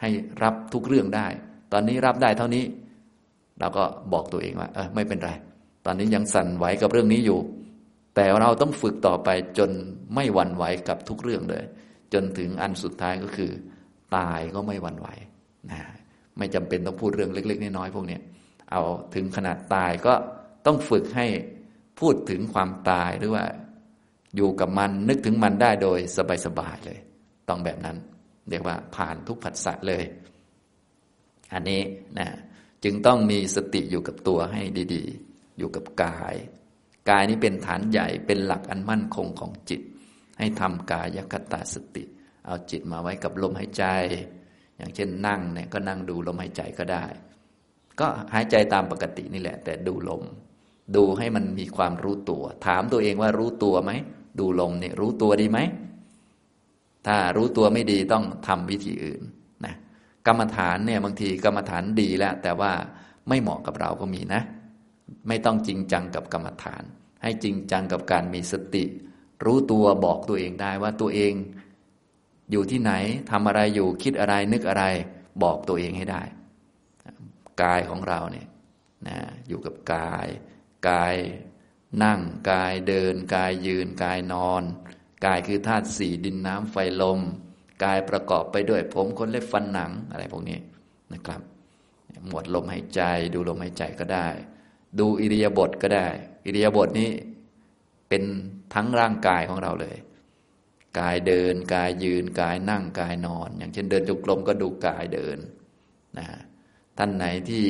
[0.00, 0.10] ให้
[0.42, 1.26] รับทุกเรื่องได้
[1.72, 2.64] ตอนนี้รับได้เท่านี้
[3.60, 5.30] เราก็บอกตัวเองว่าเออไม่เป็นไร
[5.86, 7.40] ตอนนี้ยังสั่นไหวกับเรื่องนี้อยู่
[8.14, 9.28] แต่เราต้องฝึกต่อไป
[9.58, 9.70] จน
[10.14, 11.64] ไม่หวั่นไหวกับทุกเรื่องเลย
[12.14, 13.50] จนถึงอันสุดท้ายก็คือ
[14.16, 15.08] ตายก็ไม่หวั่นไหว
[15.70, 15.80] นะ
[16.38, 18.18] ไม่จำเป็นต้องพูดเรื่องเล็ก ๆ น้อยๆพวกนี้
[18.70, 18.82] เอา
[19.14, 20.14] ถึงขนาดตายก็
[20.66, 21.26] ต้องฝึกให้
[22.00, 23.44] พูดถึงความตายหรือว่า
[24.36, 25.98] อยู่กับมันนึกถึงมันได้โดย
[26.46, 26.98] สบายๆเลย
[27.48, 27.96] ต้องแบบนั้น
[28.50, 30.04] เรียกว่าผ่านทุกผัสสะเลย
[31.52, 31.80] อันนี้
[32.18, 32.28] นะ
[32.84, 34.62] จึงต้องมีสติอยู่กับตัวให้
[34.94, 36.34] ดี ๆ อยู่กับกาย
[37.10, 39.80] กายนี้เป็นฐานใหญ่เป็นหลักอันมั่นคงของจิต
[40.38, 42.04] ให้ทำกายคตาสติ
[42.46, 43.84] เอาจิตมาไว้กับลมหายใจ
[44.76, 47.04] อย่างเช่นนั่งเนี่ยก็นั่งดูลมหายใจก็ได้
[48.00, 50.22] ก็หายใจตามปกตินี่แหละ แต่ดูลม
[50.96, 53.92] ดูให้มันมีความรู้ตัว ถามตัวเองว่ารู้ตัวไหม
[54.38, 55.58] ดูลมเนี่ยรู้ตัวดีไหม
[57.06, 59.22] ถ้ารู้ตัวไม่ดีต้องทำวิธีอื่น
[59.64, 59.74] นะ
[60.26, 62.72] กรรมฐานเนี่ยบางทีกรรมฐานดีแล้ว แต่ว่า
[63.28, 64.42] ไม่เหมาะกับเราก็มีนะ
[65.28, 66.82] ไม่ต้องจริงจังกับกรรมฐาน
[67.22, 68.84] ให้จริงจังกับการมีสติ
[69.44, 71.32] รู้ตัวบอกตัวเองได้ว่าตัวเอง
[72.50, 72.92] อยู่ที่ไหน
[73.30, 74.84] ทำอะไรอยู่คิดอะไรนึกอะไร
[75.42, 76.22] บอกตัวเองให้ได้
[77.62, 78.48] กายของเราเนี่ย
[79.08, 79.18] นะ
[79.48, 80.26] อยู่กับกาย
[80.88, 81.14] กาย
[82.04, 82.20] นั่ง
[82.50, 84.62] กายเดิน กายยืน กายนอน
[85.26, 87.20] กายคือธาตุสี่ดินน้ำไฟลม
[87.84, 90.58] กายประกอบไปด้วยผมขนเล็บฟันหนังอะไรพวกนี้
[91.12, 91.40] นะครับ
[92.26, 93.00] หมวดลมหายใจ
[93.34, 94.28] ดูลมหายใจก็ได้
[94.98, 96.06] ดูอิริยาบถก็ได้
[96.46, 97.10] อิริยาบถนี้
[98.08, 98.22] เป็น
[98.74, 99.96] ทั้งร่างกายของเราเลย
[100.98, 105.38] กายเดิน กายยืน กายนั่ง กายนอน อย่างเช่นเดินจงกรมก็ดูกายเดิน
[106.18, 106.26] นะ
[106.98, 107.64] ท่านไหนที่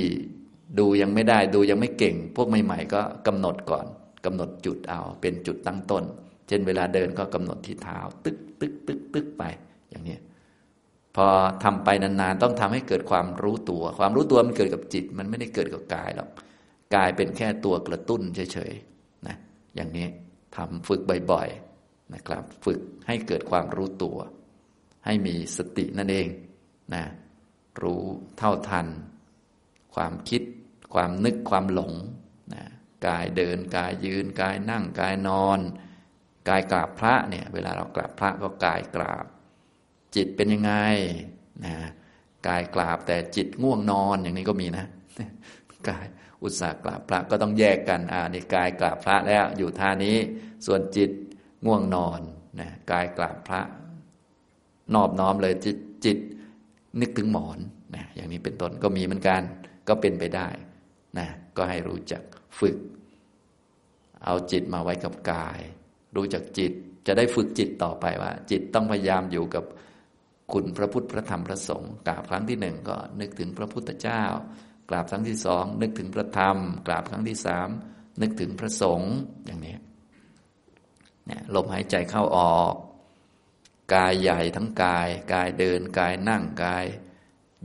[0.78, 3.86] ดูยังไม่ได้ดูยังไม่เก่ง พวกใหม่ๆก็กำหนดก่อน
[4.24, 6.04] กำหนดจุดเอาเป็นจุดตั้งต้น
[6.48, 9.42] เช่นเวลาเดินก็กำหนดที่เท้า ตึกตึกตึกตึกไป
[9.90, 10.16] อย่างนี้
[11.16, 11.26] พอ
[11.64, 16.28] ทำไปนานๆต้องทำให้เกิดความรู้ตัว ความรู้ตัวมันเกิดกับจิต มันไม่ได้เกิดกับกายหรอก
[16.94, 19.36] กายเป็นแค่ตัวกระตุ้นเฉยๆนะ
[19.76, 20.06] อย่างนี้
[20.56, 21.00] ทำฝึก
[21.32, 24.18] บ่อยๆนะครับ ฝึกให้เกิดความรู้ตัว
[25.04, 26.28] ให้มีสตินั่นเอง
[26.94, 27.04] นะ
[27.82, 28.02] รู้
[28.38, 28.86] เท่าทัน
[29.94, 30.42] ความคิด
[30.94, 31.92] ความนึกความหลง
[32.54, 32.64] นะ
[33.06, 35.60] กายเดินกายยืนกายนั่งกายนอน
[36.48, 39.24] กายกราบพระเนี่ยเวลาเรากราบพระก็กายกราบ
[40.14, 40.72] จิตเป็นยังไง
[41.64, 41.74] นะ
[42.48, 44.86] กายกราบแต่จิตง่วงนอนอย่างนี้ก็มีนะ
[45.88, 46.06] กาย
[46.42, 50.16] อุตส่าห์กราบพระก็ต้องแยกกันอ่านี่กายกราบพระแล้วอยู่ท่านี้
[50.66, 51.10] ส่วนจิต
[51.66, 52.20] ง่วงนอน
[52.60, 53.60] นะกายกราบพระ
[54.94, 56.18] นอบน้อมเลยจิตจิต
[57.00, 57.58] นึกถึงหมอน
[57.94, 59.42] นะอย่างนี้เป็นต้นก็มีเหมือนกัน
[59.88, 60.48] ก็เป็นไปได้
[61.18, 61.26] นะ
[61.56, 62.22] ก็ให้รู้จัก
[62.58, 62.76] ฝึก
[64.24, 65.60] เอาจิตมาไว้กับกาย
[66.16, 66.72] รู้จักจิต
[67.06, 69.64] จะได้ฝึกจิตต่อไปว่า จิตต้องพยายามอยู่กับ
[70.52, 74.22] คุณพระพุทธพระธรรมพระสงฆ์กราบครั้งที่หนึ่งก็นึกถึงพระพุทธเจ้า
[74.88, 77.68] กราบครั้งที่สองนึกถึงพระธรรม กราบครั้งที่สาม
[78.22, 79.14] นึกถึงพระสงฆ์
[79.46, 79.76] อย่างนี้
[81.26, 82.74] เนี่ยลมหายใจเข้าออก
[83.94, 86.86] กายใหญ่ทั้งกาย กายเดิน กายนั่งกาย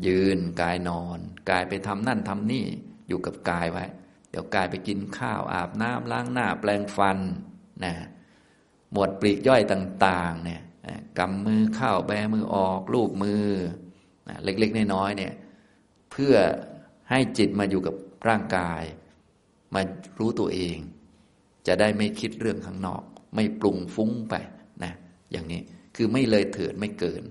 [0.07, 1.19] ยืนกายนอน
[1.49, 2.65] กายไปทำนั่นทำนี่
[3.07, 3.85] อยู่กับกายไว้
[4.29, 7.17] เดี๋ยวกายไปกินข้าวอาบน้ำล้างหน้าแปลงฟัน
[7.83, 7.93] นะ
[8.91, 10.61] หมวดปลีกย่อยต่าง ๆ เนี่ย
[11.19, 13.45] กำมือเข้าแบมือออก ลูบมือ
[14.43, 15.33] เล็กๆน้อยๆเนี่ย
[16.11, 16.35] เพื่อ
[17.09, 17.95] ให้จิตมาอยู่กับ
[18.27, 18.83] ร่างกาย
[19.73, 19.81] มา
[20.19, 20.77] รู้ตัวเอง
[21.67, 23.01] จะได้ไม่คิดเรื่องข้างนอก
[23.35, 24.35] ไม่ปรุงฟุ้งไป
[24.83, 24.93] นะ
[25.31, 25.61] อย่างนี้
[25.95, 27.23] คือไม่เลยเถิดไม่เกิน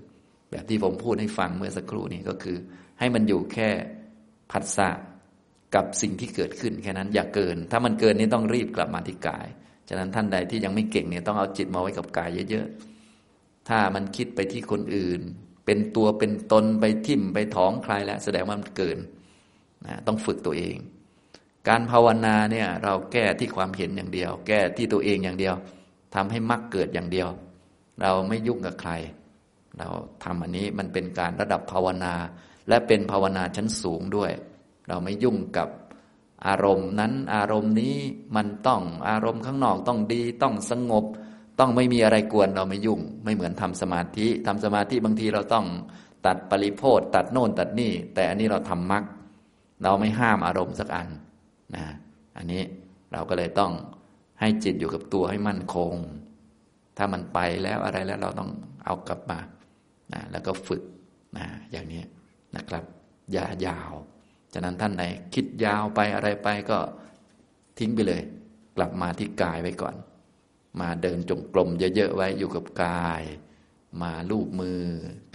[0.51, 2.57] แบบที่ผมพูดให้ฟังเมื่อสักครู่นี้ก็คือ
[2.99, 3.69] ให้มันอยู่แค่
[4.51, 4.89] ผัสสะ
[5.75, 9.47] กับสิ่งที่เกิดขึ้นแค่นั้นอย่าเกิน ถ้ามันเกินนี่ต้องรีบกลับมาที่กาย
[9.89, 15.21] ฉะนั้นท่านใดที่ยังไม่เก่งเนี่ยต้องเอาจิตมาไว้กับกายเยอะๆ ถ้ามันคิดไปที่คนอื่น
[15.65, 18.97] เป็นตัวเป็นตนไปทิ่มไปท้องใครแล้วแสดงว่ามันเกิน
[19.85, 20.77] นะต้องฝึกตัวเอง
[21.69, 25.55] การภาวนาเนี่ยเราแก้ที่ความเห็นอย่างเดียว แก้ที่ตัวเองอย่างเดียว
[26.15, 27.29] ทำให้มรรคเกิดอย่างเดียว
[28.01, 28.91] เราไม่ยุ่งกับใคร
[29.79, 29.87] เรา
[30.23, 32.13] ทำอันนี้มันเป็นการระดับภาวนา
[32.69, 34.31] และเป็นภาวนาชั้นสูงด้วย
[34.87, 35.69] เราไม่ยุ่งกับ
[36.47, 37.95] อารมณ์นั้นอารมณ์นี้
[38.35, 41.05] มันต้องอารมณ์ข้างนอกต้องดีต้องสงบ
[41.59, 45.65] ต้องไม่มีอะไรกวนเราไม่ยุ่ง ไม่เหมือนทำสมาธิทำสมาธิบางทีเราต้อง
[46.25, 49.03] ตัดปริโพธตัดโน่นตัดนี่ แต่อันนี้เราทำมัก
[49.83, 51.07] เราไม่ห้ามอารมณ์สักอัน
[51.75, 51.85] นะ
[52.37, 52.61] อันนี้
[53.11, 53.71] เราก็เลยต้อง
[54.39, 55.93] ให้จิตอยู่กับตัวให้มั่นคง
[56.97, 58.51] ถ้ามันไปแล้วอะไรแล้วเราต้อง
[58.85, 59.39] เอากลับมา
[60.13, 60.83] นะแล้วก็ฝึก
[61.37, 62.03] นะอย่างนี้
[62.55, 62.83] นะครับ
[63.31, 63.91] อย่ายาว
[64.53, 65.03] ฉะนั้นท่านไหน
[65.33, 66.77] คิดยาวไปอะไรไปก็
[67.79, 68.21] ทิ้งไปเลย
[68.77, 69.95] กลับมาที่กายไว้ก่อน
[70.81, 73.23] มาเดินจงกรมเยอะๆไว้อยู่กับกาย
[74.01, 74.81] มาลูบมือ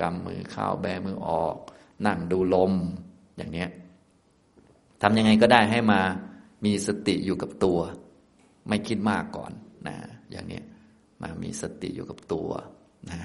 [0.01, 1.57] กำมือเข้าแบมือออก
[2.07, 2.73] นั่งดูลม
[3.37, 3.67] อย่างนี้
[5.03, 6.01] ทำยังไงก็ได้ให้มา
[6.65, 7.79] มีสติอยู่กับตัว
[8.69, 9.53] ไม่คิดมากก่อน
[9.87, 9.97] นะ
[10.31, 10.61] อย่างนี้
[11.23, 12.51] มามีสติอยู่กับตัว
[13.11, 13.21] นะ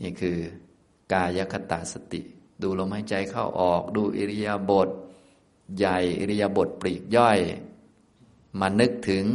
[0.00, 0.38] นี่คือ
[1.12, 2.20] กายคตาสติ
[2.62, 4.88] ดูลมหายใจเข้าออก ดูอิริยาบถ
[5.76, 7.38] ใหญ่อิริยาบถปลีกย่อย
[8.60, 9.26] มานึกถึง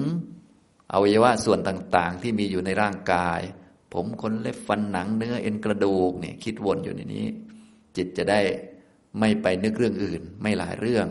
[0.91, 3.39] อวัยวะส่วนต่างๆ ที่มีอยู่ในร่างกาย
[3.93, 7.25] ผมขนเล็บฟันหนังเนื้อเอ็นกระดูกเนี่ยคิดวนอยู่ในนี้
[7.95, 8.41] จิตจะได้
[9.19, 11.07] ไม่ไปนึกเรื่องอื่น ไม่หลายเรื่อง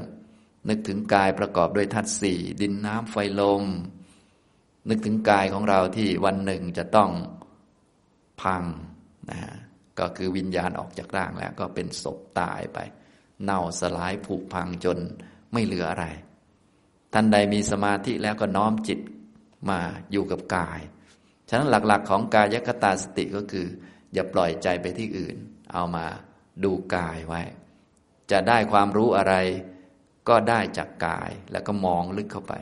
[0.68, 3.64] นึกถึงกายประกอบด้วยธาตุสี่ดินน้ำไฟลม
[4.88, 7.10] นึกถึงกายของเราที่วันหนึ่งจะต้อง
[8.42, 8.64] พัง
[9.30, 9.40] นะ
[9.98, 12.78] ก็คือวิญญาณออกจากร่างแล้ว ก็เป็นศพตายไป
[13.42, 14.98] เน่าสลายผุพังจน
[15.52, 16.06] ไม่เหลืออะไร
[17.12, 19.00] ท่านใดมีสมาธิแล้วก็น้อมจิต
[19.70, 19.80] มา
[20.12, 20.80] อยู่กับกาย
[21.48, 23.66] ฉะนั้นหลักๆ ของกายคตาสติก็คือ
[24.12, 25.36] อย่าปล่อยใจไปที่อื่น
[25.72, 26.06] เอามา
[26.64, 27.42] ดูกายไว้
[28.30, 29.34] จะได้ความรู้อะไร
[30.28, 32.54] ก็ได้จากกายแล้วก็มองลึกเข้าไป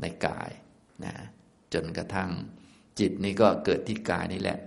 [0.00, 0.50] ในกาย
[1.04, 1.14] นะ
[1.72, 2.30] จนกระทั่ง
[2.98, 4.58] จิตนี้ก็เกิดที่กายนี่แหละ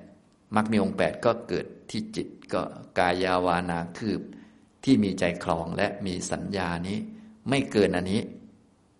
[0.55, 2.61] มรรคมีองค์แปดก็เกิดที่จิตก็
[2.99, 4.21] กายาวานาคืบ
[4.83, 6.97] ที่มีใจคลองและมีสัญญานี้
[7.49, 8.21] ไม่เกินอันนี้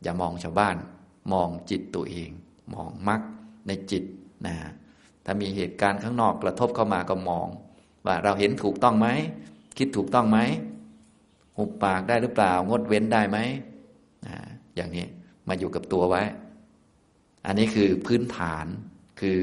[0.01, 0.75] อย่ามองชาวบ้าน
[1.33, 2.29] มองจิตตัวเอง
[2.73, 3.21] มองมรรค
[3.67, 4.03] ในจิต
[4.45, 4.55] นะ
[5.25, 7.47] ถ้ามีเหตุการณ์ข้างนอกกระทบเข้ามาก็มอง
[8.05, 9.07] ว่าเราเห็นถูกต้องไหม
[9.77, 10.39] คิดถูกต้องไหม
[11.57, 13.37] หุบปากได้หรือเปล่า งดเว้นได้ไหม
[14.75, 15.05] อย่างนี้
[15.47, 16.23] มาอยู่กับตัวไว้
[17.45, 18.65] อันนี้คือพื้นฐาน
[19.21, 19.39] คือ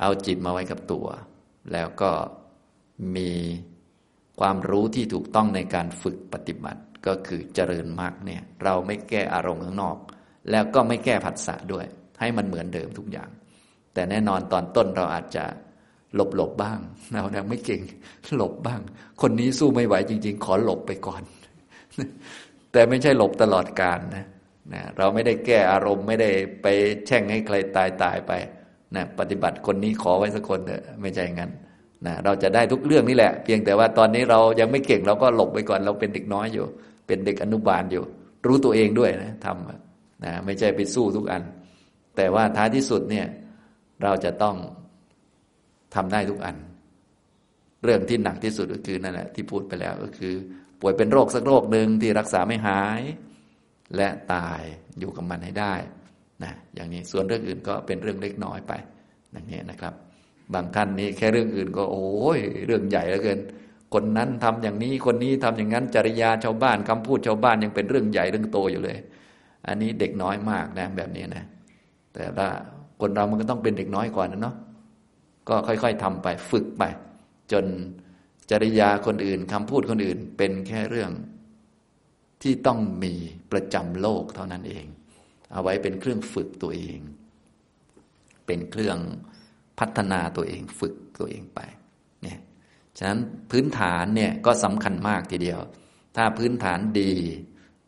[0.00, 1.06] เอาจิตมาไว้กับตัว
[1.72, 2.10] แล้วก็
[3.16, 3.30] มี
[4.40, 9.96] ความรู้ที่ถูกต้องในการฝึกปฏิบัติก็คือเจริญมรรคเนี่ยเราไม่แก้อารมณ์ข้างนอก
[10.50, 11.86] แล้วก็ไม่แก้ผัสสะด้วย
[12.20, 13.30] ให้มันเหมือนเดิมทุกอย่าง
[13.94, 15.44] แต่แน่นอนตอนต้นเราอาจจะ
[16.16, 16.78] หลบหลบบ้าง
[17.12, 17.80] เราเนี่ยไม่เก่ง
[18.36, 18.80] หลบบ้าง
[19.20, 21.22] คนนี้สู้ไม่ไหวจริง ๆ ขอหลบไปก่อน
[22.72, 24.26] แต่ไม่ใช่หลบตลอดการนะ
[24.74, 26.30] นะเราไม่ได้แก้อารมณ์ไม่ได้
[26.62, 26.66] ไป
[27.06, 28.32] แช่งให้ใครตายตายไป
[28.96, 31.50] นะปฏิบัติคนนี้ขอไว้สักคนเถอะไม่ใช่งั้น
[32.06, 36.66] นะเราจะได้ทุกเรื่องนี่แหละ เพียงแต่ว่าตอนนี้เรายังไม่เก่งเราก็หลบไปก่อน เราเป็นเด็กน้อยอยู่
[37.06, 38.04] เป็นเด็กอนุบาลอยู่
[38.46, 41.42] รู้ตัวเองด้วยนะทำนะไม่ใช่ไปสู้ทุกอัน
[42.16, 43.26] แต่ว่าท้ายที่สุดเนี่ย
[44.02, 44.56] เราจะต้อง
[45.94, 46.56] ทำได้ทุกอัน
[47.84, 50.34] เรื่องที่หนักที่สุดก็คือนั่นแหละที่พูดไปแล้วก็คือ
[50.80, 53.00] ป่วยเป็นโรคสักโรคหนึ่งที่รักษาไม่หาย
[53.96, 54.60] และตาย
[54.98, 55.74] อยู่กับมันให้ได้
[56.44, 58.72] นะอย่างนี้ส่วนเรื่องอื่นก็เป็นเรื่องเล็กน้อยไป
[59.32, 59.94] อย่างนี้นะครับ
[60.54, 63.38] บางท่านนี้แค่เรื่องอื่นก็โอ้ยเรื่องใหญ่เหลือเกิน
[63.94, 68.98] คนนั้นทำอย่างนี้คนนี้ทำอย่างนั้นจริยาชาวบ้านคำพูดชาวบ้านยังเป็นเรื่องใหญ่เรื่องโตอยู่เลย
[69.66, 71.44] อันนี้เด็กน้อยมากนะแบบนี้นะ
[72.14, 72.48] แต่ละ
[73.00, 74.54] คนเรามันก็ต้องเป็นเด็กน้อยก่อนนะเนาะ
[75.48, 76.82] ก็ค่อยๆทำไปฝึกไป
[77.52, 77.64] จน
[78.50, 81.10] จริยาคนอื่นคำพูดคนอื่นเป็นแค่เรื่อง
[82.42, 83.14] ที่ต้องมี
[83.52, 84.84] ประจำโลกเท่านั้นเอง
[85.52, 86.98] เอาไว้เป็นเครื่องฝึกตัวเอง
[88.46, 88.98] เป็นเครื่อง
[89.78, 91.60] พัฒนาตัวเองฝึกตัวเองไป
[92.22, 92.38] เนี่ย
[92.98, 93.20] ฉะนั้น
[93.50, 95.60] พื้นฐานเนี่ยก็สำคัญมากทีเดียว
[96.16, 97.12] ถ้าพื้นฐานดี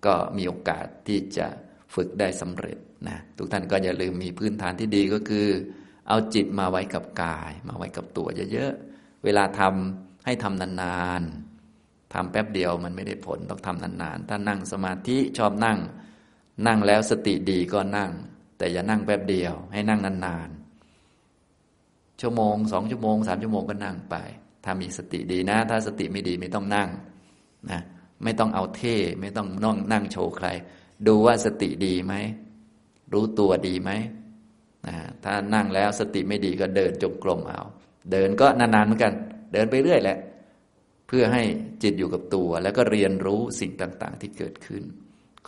[0.07, 1.47] ก็มีโอกาสที่จะ
[1.95, 2.79] ฝึกได้สำเร็จ
[3.09, 5.47] นะทุกท่านก็อย่าลืมมีพื้นฐานที่ดีก็คือ
[6.09, 15.79] เอาจิตมาไว้กับกาย มาไว้กับตัวเยอะๆ เวลาทำให้ทำนานๆทำแป๊บเดียวมันไม่ได้ผลต้องทำนานๆ ถ้านั่งสมาธิชอบนั่ง
[16.67, 18.11] นั่งแล้วสติดีก็นั่ง
[18.59, 24.17] แต่อย่านั่งแป๊บเดียว ให้นั่งนานๆ ชั่วโมงสองชั่วโมงสามชั่วโมงก็นั่งไป
[24.65, 26.89] ถ้ามีสติดีนะ ถ้าสติไม่ดีไม่ต้องนั่ง
[27.71, 27.81] นะ
[28.25, 30.49] ไม่ต้องเอาเท่ไม่ต้องนั่งนั่งโชว์ใคร
[31.07, 32.15] ดูว่าสติดีไหม
[33.13, 33.91] รู้ตัวดีไหม
[34.87, 37.63] นะถ้านั่งแล้วสติไม่ดีก็เดินจงกรมเอา
[38.13, 39.13] เดินก็นานๆเหมือนกัน
[39.53, 40.19] เดินไปเรื่อยแหละ
[41.07, 41.43] เพื่อให้
[41.83, 44.83] จิตอยู่กับตัว แล้วก็เรียนรู้สิ่งต่างๆ ที่เกิดขึ้น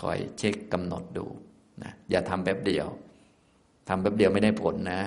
[0.00, 1.26] คอยเช็คกำหนดดู
[1.82, 2.86] นะอย่าทำแป๊บเดียว
[3.88, 5.02] ทำแป๊บเดียวไม่ได้ผลนะ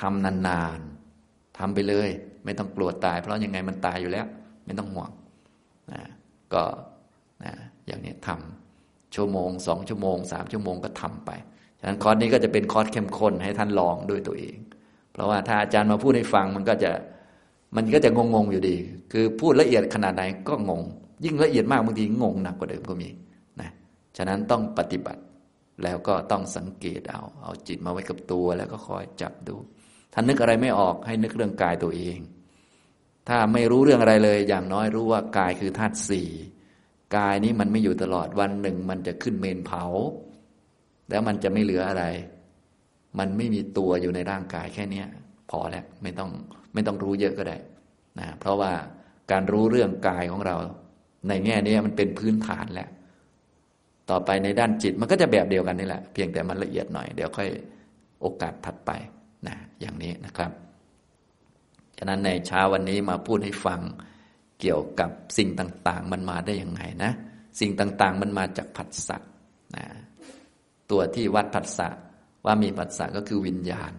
[0.00, 2.08] ทำนานๆทำไปเลย
[2.44, 4.26] ไม่ต้องกลัวตาย เพราะยังไงมันตายอยู่แล้ว
[4.64, 5.10] ไม่ต้องห่วง
[5.92, 6.02] นะ
[6.54, 6.62] ก็
[7.44, 7.52] นะ
[7.86, 11.30] อย่างนี้ทำชั่วโมงสองชั่วโมงสามชั่วโมงก็ทำไป
[11.86, 14.56] ฉะนั้นคอร์สนี้ก็จะเป็นคอร์สเข้มข้นให้ท่านลองด้วยตัวเอง
[15.12, 16.90] เพราะว่าถ้าอาจารย์มาพูดให้ฟังมันก็จะ
[17.76, 18.76] มันก็จะงงๆอยู่ดี
[19.12, 20.82] คือพูดละเอียดขนาดไหนก็งง
[21.24, 23.08] ยิ่งละเอียดมากบางทีงงหนักกว่าเดิมก็มี
[23.60, 23.70] นะ
[24.16, 25.22] ฉะนั้นต้องปฏิบัติ
[25.82, 29.56] แล้วก็ต้องสังเกตเอา เอาจิตมาไว้กับตัว แล้วก็คอยจับดู
[30.12, 32.18] ถ้านึกอะไรไม่ออกให้นึกเรื่องกายตัวเอง
[33.28, 36.28] ถ้าไม่รู้เรื่องอะไรเลย อย่างน้อยรู้ว่ากายคือธาตุสี่
[37.16, 39.84] กายนี้มันไม่อยู่ตลอดวันหนึ่ง มันจะขึ้นเมนเผา
[41.10, 42.04] แล้วมันจะไม่เหลืออะไร
[43.18, 45.06] มันไม่มีตัวอยู่ในร่างกายแค่เนี้ย
[45.50, 46.30] พอแล้วไม่ต้อง
[46.74, 47.56] ไม่ต้องรู้เยอะก็ได้
[48.18, 48.72] นะเพราะว่า
[49.30, 50.56] การรู้เรื่องกายของเรา
[51.28, 52.88] ในแง่นี้มันเป็นพื้นฐานแล้ว
[54.10, 57.48] ต่อไปในด้านจิตมันก็จะแบบเดียวกันนี่แหละ เพียงแต่มันละเอียดหน่อย เดี๋ยวค่อย
[58.20, 58.90] โอกาสถัดไป
[59.46, 60.50] นะอย่างนี้นะครับ
[61.98, 63.80] ฉะนั้นในเช้าวันนี้มาพูดให้ฟัง
[64.60, 67.12] เกี่ยวกับสิ่งต่างๆ มันมาได้ยังไงนะ
[67.60, 69.18] สิ่งต่างๆ มันมาจากผัสสะ
[69.76, 69.84] นะ
[70.90, 71.88] ตัวที่วัดผัสสะ
[72.44, 73.92] ว่ามีผัสสะก็คือวิญญาณ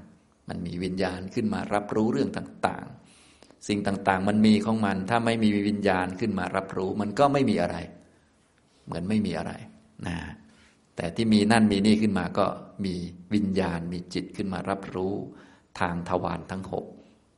[0.49, 7.77] มันมีวิญญาณขึ้นมารับรู้เรื่องต่างๆ สิ่งต่างๆ มันมีของมัน ถ้าไม่มีวิญญาณขึ้นมารับรู้ มันก็ไม่มีอะไร
[8.85, 9.53] เหมือนไม่มีอะไร
[10.07, 10.17] นะ
[10.95, 12.45] แต่ที่มีนั่นมีนี่ขึ้นมาก็
[12.85, 12.95] มี
[13.33, 15.13] วิญญาณมีจิตขึ้นมารับรู้
[15.79, 16.85] ทางทวารทั้งหก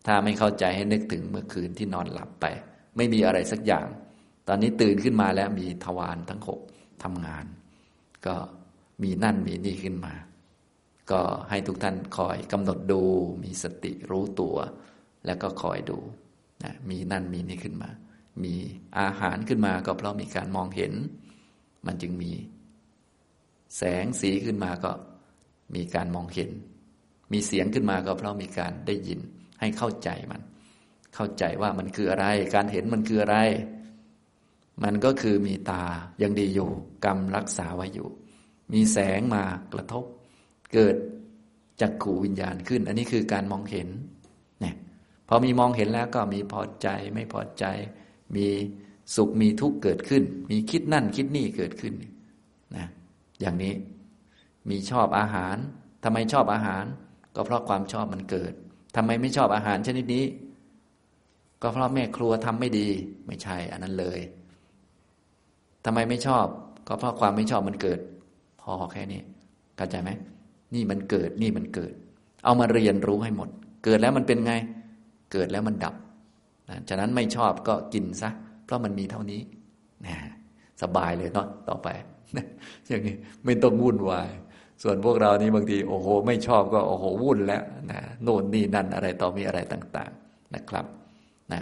[0.06, 2.46] ถ้าไม่เข้าใจให้นึกถึงเมื่อคืนที่นอนหลับไป
[2.98, 3.88] ไม่มีอะไรสักอย่าง
[4.48, 6.60] ตอนนี้ตื่นขึ้นมาแล้วมีทวารทั้งหก
[7.04, 7.46] ทำงาน
[8.26, 8.36] ก็
[9.02, 10.14] มีนั่นมีนี่ขึ้นมา
[11.12, 13.02] ก็ให้ทุกท่านคอยกำหนดดู
[13.44, 14.58] มีสติรู้ตัว
[15.26, 16.00] แล้วก็คอยดู
[16.64, 17.90] นะมีนั่นมีนี่ขึ้นมา
[18.44, 18.54] มี
[19.00, 20.94] อาหารขึ้นมาก็เพราะมีการมองเห็น
[21.86, 22.32] มันจึงมี
[23.78, 24.92] แสงสีขึ้นมาก็
[25.76, 26.50] มีการมองเห็น
[27.32, 29.20] มีเสียงขึ้นมาก็เพราะมีการได้ยิน
[29.60, 30.42] ให้เข้าใจมัน
[31.16, 32.26] เข้าใจว่ามันคืออะไร
[32.56, 33.38] การเห็นมันคืออะไร
[34.84, 35.84] มันก็คือมีตา
[36.22, 36.70] ยังดีอยู่
[37.06, 38.10] กรรมรักษาไว้อยู่
[38.74, 39.44] มีแสงมา
[39.74, 40.04] กระทบ
[40.74, 40.96] เกิด
[41.82, 43.88] จักขูวิญญาณขึ้น อันนี้คือการมองเห็น
[44.62, 44.76] เนี่ย
[45.28, 47.66] พอมีมองเห็นแล้วก็มีพอใจไม่พอใจ
[48.36, 48.48] มี
[49.16, 51.94] สุขมีทุกข์เกิดขึ้น มีคิดนั่นคิดนี่เกิดขึ้น
[52.76, 52.88] นะ
[53.42, 53.74] อย่างนี้
[54.70, 55.56] มีชอบอาหาร
[56.04, 56.84] ทำไมชอบอาหาร
[57.36, 58.54] ก็เพราะความชอบมันเกิด
[58.96, 60.26] ทำไมไม่ชอบอาหารชนิดนี้
[61.62, 62.88] ก็เพราะแม่ครัวทำไม่ดี
[63.28, 64.20] ไม่ใช่อันนั้นเลย
[65.86, 66.46] ทำไมไม่ชอบ
[66.88, 68.00] ก็เพราะความไม่ชอบมันเกิด
[68.62, 69.22] พอแค่นี้
[69.78, 70.10] เข้าใจไหม
[70.74, 71.94] นี่มันเกิดนี่มันเกิด
[72.44, 73.50] เอามาเรียนรู้ให้หมด
[73.86, 74.54] เกิดแล้วมันเป็นไง
[75.32, 75.96] เกิดแล้วมันดับ
[76.70, 78.30] นะฉะนั้นไม่ชอบก็กินซะ
[78.66, 79.42] เพราะมันมีเท่านี้
[80.06, 80.16] นะ
[80.82, 81.88] สบายเลยเนาะต่อไป
[82.88, 84.30] อย่างนี้ไม่ต้องวุ่นวาย
[84.84, 90.86] ส่วนพวกเรานี่บางทีโอ้โห ไม่ชอบก็โอ้โหวุ่นแล้วนะโน่นนี่นั่นอะไรต่อมีอะไรต่าง ๆนะครับ
[91.54, 91.62] นะ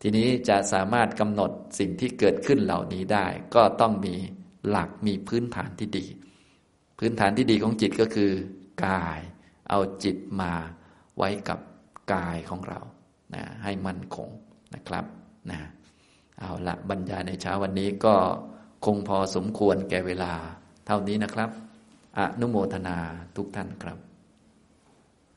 [0.00, 4.14] ทีนี้จะสามารถกำหนดสิ่งที่เกิดขึ้นเหล่านี้ได้ ก็ต้องมี
[4.68, 6.06] หลักมีพื้นฐานที่ดี
[6.98, 8.30] พื้นฐานที่ดีของจิตก็คือ
[8.86, 9.20] กาย
[9.70, 10.52] เอาจิตมา
[11.16, 11.58] ไว้กับ
[12.12, 12.80] กายของเรา
[13.34, 14.28] นะให้มั่นคง
[14.74, 15.04] นะครับ
[15.50, 15.58] นะ
[16.40, 18.14] เอาละบรรยายในเช้าวันนี้ก็
[18.84, 20.32] คงพอสมควรแก่เวลา
[20.86, 21.50] เท่านี้นะครับ
[22.18, 22.96] อนุโมทนา
[23.36, 23.98] ทุกท่านครับ